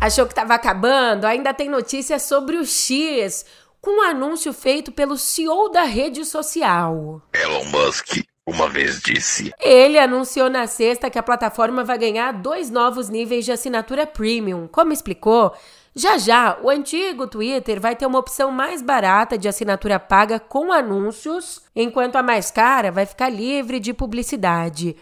Achou 0.00 0.26
que 0.26 0.32
estava 0.32 0.54
acabando? 0.54 1.26
Ainda 1.26 1.52
tem 1.52 1.68
notícias 1.68 2.22
sobre 2.22 2.56
o 2.56 2.64
X, 2.64 3.44
com 3.80 3.98
um 3.98 4.02
anúncio 4.02 4.52
feito 4.52 4.92
pelo 4.92 5.18
CEO 5.18 5.70
da 5.70 5.82
rede 5.82 6.24
social. 6.24 7.20
Elon 7.34 7.64
Musk 7.64 8.24
uma 8.46 8.68
vez 8.68 9.00
disse. 9.00 9.52
Ele 9.58 9.98
anunciou 9.98 10.50
na 10.50 10.66
sexta 10.66 11.08
que 11.08 11.18
a 11.18 11.22
plataforma 11.22 11.82
vai 11.82 11.96
ganhar 11.96 12.32
dois 12.32 12.70
novos 12.70 13.08
níveis 13.08 13.44
de 13.44 13.52
assinatura 13.52 14.06
premium. 14.06 14.68
Como 14.68 14.92
explicou, 14.92 15.54
já 15.94 16.18
já 16.18 16.58
o 16.62 16.68
antigo 16.68 17.26
Twitter 17.26 17.80
vai 17.80 17.96
ter 17.96 18.04
uma 18.04 18.18
opção 18.18 18.50
mais 18.50 18.82
barata 18.82 19.38
de 19.38 19.48
assinatura 19.48 19.98
paga 19.98 20.38
com 20.38 20.72
anúncios, 20.72 21.62
enquanto 21.74 22.16
a 22.16 22.22
mais 22.22 22.50
cara 22.50 22.90
vai 22.90 23.06
ficar 23.06 23.30
livre 23.30 23.80
de 23.80 23.94
publicidade. 23.94 24.96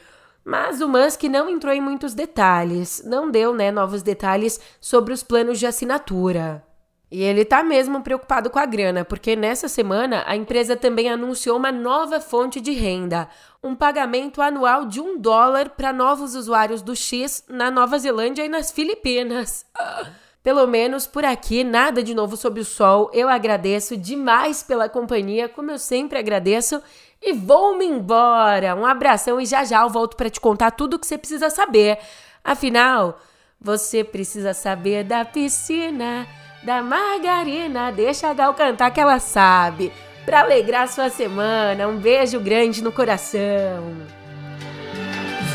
Mas 0.45 0.81
o 0.81 0.89
Musk 0.89 1.23
não 1.25 1.49
entrou 1.49 1.73
em 1.73 1.81
muitos 1.81 2.15
detalhes, 2.15 3.03
não 3.05 3.31
deu 3.31 3.55
né, 3.55 3.71
novos 3.71 4.03
detalhes 4.03 4.61
sobre 4.81 5.13
os 5.13 5.23
planos 5.23 5.59
de 5.59 5.67
assinatura. 5.67 6.65
E 7.13 7.23
ele 7.23 7.45
tá 7.45 7.63
mesmo 7.63 8.01
preocupado 8.01 8.49
com 8.49 8.59
a 8.59 8.65
grana, 8.65 9.05
porque 9.05 9.37
nessa 9.37 9.69
semana 9.69 10.25
a 10.27 10.35
empresa 10.35 10.75
também 10.75 11.11
anunciou 11.11 11.59
uma 11.59 11.71
nova 11.71 12.23
fonte 12.23 12.59
de 12.59 12.73
renda, 12.73 13.29
um 13.63 13.75
pagamento 13.75 14.41
anual 14.41 14.87
de 14.87 14.99
um 14.99 15.19
dólar 15.19 15.69
para 15.69 15.93
novos 15.93 16.35
usuários 16.35 16.81
do 16.81 16.97
X 16.97 17.45
na 17.51 17.71
Nova 17.71 17.99
Zelândia 17.99 18.47
e 18.47 18.49
nas 18.49 18.73
Filipinas. 18.73 19.67
Pelo 20.43 20.67
menos 20.67 21.07
por 21.07 21.23
aqui, 21.23 21.63
nada 21.63 22.03
de 22.03 22.15
novo 22.15 22.35
sob 22.35 22.61
o 22.61 22.65
sol. 22.65 23.11
Eu 23.13 23.29
agradeço 23.29 23.95
demais 23.95 24.63
pela 24.63 24.89
companhia, 24.89 25.51
como 25.51 25.71
eu 25.71 25.79
sempre 25.79 26.19
agradeço, 26.19 26.83
e 27.21 27.35
vou-me 27.35 27.85
embora. 27.85 28.75
Um 28.75 28.87
abração 28.87 29.39
e 29.39 29.45
já 29.45 29.65
já 29.65 29.83
eu 29.83 29.91
volto 29.91 30.17
para 30.17 30.31
te 30.31 30.41
contar 30.41 30.71
tudo 30.71 30.95
o 30.95 30.99
que 30.99 31.07
você 31.07 31.19
precisa 31.19 31.51
saber. 31.51 31.99
Afinal, 32.43 33.21
você 33.61 34.03
precisa 34.03 34.55
saber 34.55 35.05
da 35.05 35.27
piscina 35.27 36.27
da 36.63 36.83
Margarina. 36.83 37.91
Deixa 37.91 38.29
a 38.29 38.35
Gal 38.35 38.55
cantar 38.55 38.91
que 38.91 39.01
ela 39.01 39.19
sabe. 39.19 39.93
Para 40.25 40.41
alegrar 40.41 40.89
sua 40.89 41.11
semana, 41.11 41.89
um 41.89 41.97
beijo 41.97 42.39
grande 42.39 42.83
no 42.83 42.93
coração. 42.93 43.97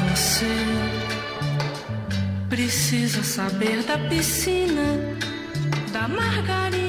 Você 0.09 0.45
precisa 2.49 3.23
saber 3.23 3.83
da 3.83 3.97
piscina, 3.97 5.17
da 5.91 6.07
Margarina 6.07 6.86